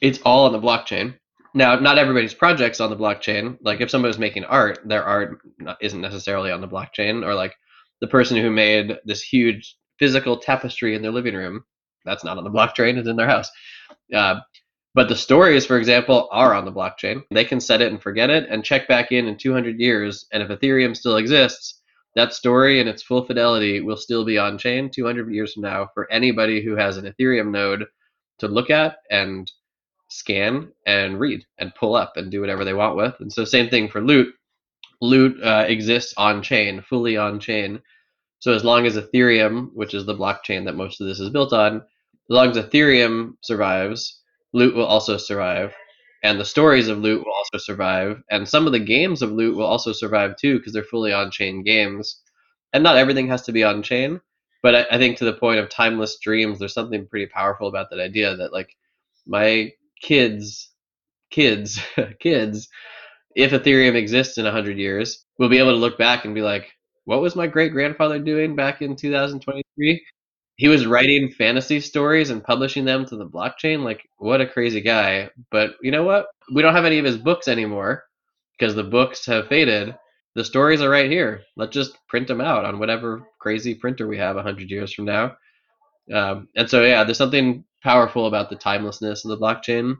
It's 0.00 0.20
all 0.24 0.46
on 0.46 0.52
the 0.52 0.58
blockchain. 0.58 1.16
Now, 1.54 1.78
not 1.78 1.98
everybody's 1.98 2.32
project's 2.32 2.80
on 2.80 2.88
the 2.88 2.96
blockchain. 2.96 3.58
Like 3.60 3.82
if 3.82 3.90
somebody's 3.90 4.18
making 4.18 4.44
art, 4.44 4.78
their 4.86 5.04
art 5.04 5.38
isn't 5.82 6.00
necessarily 6.00 6.50
on 6.50 6.62
the 6.62 6.68
blockchain. 6.68 7.26
Or 7.26 7.34
like 7.34 7.54
the 8.02 8.08
person 8.08 8.36
who 8.36 8.50
made 8.50 8.98
this 9.06 9.22
huge 9.22 9.76
physical 9.98 10.36
tapestry 10.36 10.94
in 10.94 11.00
their 11.00 11.12
living 11.12 11.34
room, 11.34 11.64
that's 12.04 12.24
not 12.24 12.36
on 12.36 12.44
the 12.44 12.50
blockchain. 12.50 12.98
It's 12.98 13.08
in 13.08 13.16
their 13.16 13.28
house. 13.28 13.48
Uh, 14.12 14.40
but 14.94 15.08
the 15.08 15.16
stories, 15.16 15.64
for 15.64 15.78
example, 15.78 16.28
are 16.32 16.52
on 16.52 16.64
the 16.66 16.72
blockchain. 16.72 17.22
They 17.30 17.44
can 17.44 17.60
set 17.60 17.80
it 17.80 17.92
and 17.92 18.02
forget 18.02 18.28
it 18.28 18.46
and 18.50 18.64
check 18.64 18.88
back 18.88 19.12
in 19.12 19.28
in 19.28 19.38
200 19.38 19.78
years. 19.78 20.26
And 20.32 20.42
if 20.42 20.50
Ethereum 20.50 20.96
still 20.96 21.16
exists, 21.16 21.80
that 22.16 22.34
story 22.34 22.80
and 22.80 22.88
its 22.88 23.02
full 23.02 23.24
fidelity 23.24 23.80
will 23.80 23.96
still 23.96 24.24
be 24.24 24.36
on 24.36 24.58
chain 24.58 24.90
200 24.90 25.32
years 25.32 25.54
from 25.54 25.62
now 25.62 25.88
for 25.94 26.10
anybody 26.12 26.62
who 26.62 26.76
has 26.76 26.96
an 26.96 27.06
Ethereum 27.06 27.52
node 27.52 27.86
to 28.40 28.48
look 28.48 28.68
at 28.68 28.96
and 29.10 29.50
scan 30.08 30.72
and 30.86 31.18
read 31.18 31.46
and 31.58 31.74
pull 31.74 31.94
up 31.94 32.16
and 32.16 32.30
do 32.30 32.40
whatever 32.40 32.64
they 32.64 32.74
want 32.74 32.96
with. 32.96 33.14
And 33.20 33.32
so, 33.32 33.44
same 33.44 33.70
thing 33.70 33.88
for 33.88 34.02
loot. 34.02 34.34
Loot 35.02 35.42
uh, 35.42 35.64
exists 35.66 36.14
on 36.16 36.42
chain, 36.42 36.80
fully 36.80 37.16
on 37.16 37.40
chain. 37.40 37.82
So, 38.38 38.54
as 38.54 38.64
long 38.64 38.86
as 38.86 38.96
Ethereum, 38.96 39.70
which 39.74 39.94
is 39.94 40.06
the 40.06 40.14
blockchain 40.14 40.64
that 40.64 40.76
most 40.76 41.00
of 41.00 41.08
this 41.08 41.20
is 41.20 41.30
built 41.30 41.52
on, 41.52 41.76
as 41.76 41.82
long 42.28 42.50
as 42.50 42.56
Ethereum 42.56 43.32
survives, 43.42 44.22
loot 44.52 44.74
will 44.76 44.86
also 44.86 45.16
survive. 45.16 45.74
And 46.22 46.38
the 46.38 46.44
stories 46.44 46.86
of 46.86 46.98
loot 46.98 47.24
will 47.24 47.32
also 47.32 47.58
survive. 47.58 48.22
And 48.30 48.48
some 48.48 48.64
of 48.66 48.72
the 48.72 48.78
games 48.78 49.22
of 49.22 49.32
loot 49.32 49.56
will 49.56 49.66
also 49.66 49.92
survive 49.92 50.36
too, 50.36 50.58
because 50.58 50.72
they're 50.72 50.84
fully 50.84 51.12
on 51.12 51.32
chain 51.32 51.64
games. 51.64 52.20
And 52.72 52.84
not 52.84 52.96
everything 52.96 53.26
has 53.28 53.42
to 53.42 53.52
be 53.52 53.64
on 53.64 53.82
chain. 53.82 54.20
But 54.62 54.76
I, 54.76 54.86
I 54.92 54.98
think 54.98 55.16
to 55.18 55.24
the 55.24 55.32
point 55.32 55.58
of 55.58 55.68
timeless 55.68 56.18
dreams, 56.20 56.60
there's 56.60 56.74
something 56.74 57.08
pretty 57.08 57.26
powerful 57.26 57.66
about 57.66 57.90
that 57.90 57.98
idea 57.98 58.36
that, 58.36 58.52
like, 58.52 58.76
my 59.26 59.72
kids, 60.00 60.70
kids, 61.30 61.80
kids, 62.20 62.68
if 63.34 63.52
Ethereum 63.52 63.94
exists 63.94 64.38
in 64.38 64.44
100 64.44 64.78
years, 64.78 65.24
we'll 65.38 65.48
be 65.48 65.58
able 65.58 65.70
to 65.70 65.76
look 65.76 65.98
back 65.98 66.24
and 66.24 66.34
be 66.34 66.42
like, 66.42 66.72
what 67.04 67.20
was 67.20 67.34
my 67.34 67.46
great 67.46 67.72
grandfather 67.72 68.18
doing 68.18 68.54
back 68.54 68.82
in 68.82 68.96
2023? 68.96 70.02
he 70.56 70.68
was 70.68 70.86
writing 70.86 71.30
fantasy 71.30 71.80
stories 71.80 72.30
and 72.30 72.44
publishing 72.44 72.84
them 72.84 73.04
to 73.06 73.16
the 73.16 73.26
blockchain. 73.26 73.82
Like, 73.82 74.08
what 74.18 74.40
a 74.40 74.46
crazy 74.46 74.80
guy. 74.80 75.30
But 75.50 75.72
you 75.82 75.90
know 75.90 76.04
what? 76.04 76.26
We 76.54 76.62
don't 76.62 76.74
have 76.74 76.84
any 76.84 76.98
of 76.98 77.04
his 77.04 77.16
books 77.16 77.48
anymore 77.48 78.04
because 78.58 78.74
the 78.74 78.84
books 78.84 79.26
have 79.26 79.48
faded. 79.48 79.96
The 80.34 80.44
stories 80.44 80.80
are 80.80 80.90
right 80.90 81.10
here. 81.10 81.42
Let's 81.56 81.74
just 81.74 81.98
print 82.08 82.28
them 82.28 82.40
out 82.40 82.64
on 82.64 82.78
whatever 82.78 83.26
crazy 83.40 83.74
printer 83.74 84.06
we 84.06 84.18
have 84.18 84.36
100 84.36 84.70
years 84.70 84.92
from 84.92 85.06
now. 85.06 85.36
Um, 86.12 86.48
and 86.54 86.68
so, 86.68 86.84
yeah, 86.84 87.04
there's 87.04 87.18
something 87.18 87.64
powerful 87.82 88.26
about 88.26 88.50
the 88.50 88.56
timelessness 88.56 89.24
of 89.24 89.30
the 89.30 89.38
blockchain 89.38 89.96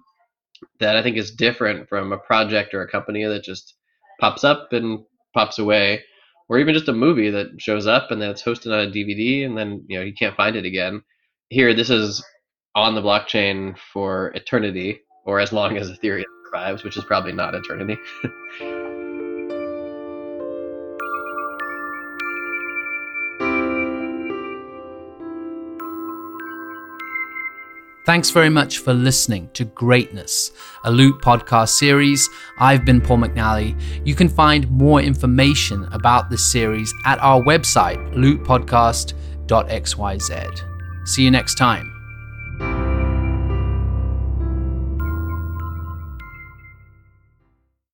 that 0.80 0.96
I 0.96 1.02
think 1.02 1.16
is 1.16 1.30
different 1.30 1.88
from 1.88 2.12
a 2.12 2.18
project 2.18 2.74
or 2.74 2.82
a 2.82 2.90
company 2.90 3.24
that 3.24 3.44
just 3.44 3.74
pops 4.20 4.44
up 4.44 4.72
and 4.72 5.00
pops 5.34 5.58
away 5.58 6.02
or 6.48 6.58
even 6.58 6.74
just 6.74 6.88
a 6.88 6.92
movie 6.92 7.30
that 7.30 7.48
shows 7.58 7.86
up 7.86 8.10
and 8.10 8.20
then 8.20 8.30
it's 8.30 8.42
hosted 8.42 8.72
on 8.72 8.86
a 8.86 8.90
DVD 8.90 9.46
and 9.46 9.56
then 9.56 9.84
you 9.88 9.98
know 9.98 10.04
you 10.04 10.12
can't 10.14 10.36
find 10.36 10.56
it 10.56 10.64
again. 10.64 11.02
Here, 11.48 11.74
this 11.74 11.90
is 11.90 12.24
on 12.74 12.94
the 12.94 13.02
blockchain 13.02 13.76
for 13.92 14.28
eternity, 14.28 15.00
or 15.24 15.40
as 15.40 15.52
long 15.52 15.76
as 15.76 15.90
Ethereum 15.90 16.24
survives, 16.46 16.82
which 16.82 16.96
is 16.96 17.04
probably 17.04 17.32
not 17.32 17.54
eternity. 17.54 17.96
Thanks 28.04 28.30
very 28.30 28.48
much 28.48 28.78
for 28.78 28.92
listening 28.92 29.48
to 29.54 29.64
Greatness, 29.64 30.50
a 30.82 30.90
Loot 30.90 31.22
podcast 31.22 31.68
series. 31.68 32.28
I've 32.58 32.84
been 32.84 33.00
Paul 33.00 33.18
McNally. 33.18 33.80
You 34.04 34.16
can 34.16 34.28
find 34.28 34.68
more 34.70 35.00
information 35.00 35.86
about 35.92 36.28
this 36.28 36.50
series 36.50 36.92
at 37.04 37.20
our 37.20 37.40
website, 37.40 37.98
lootpodcast.xyz. 38.14 41.08
See 41.08 41.22
you 41.22 41.30
next 41.30 41.54
time. 41.54 42.01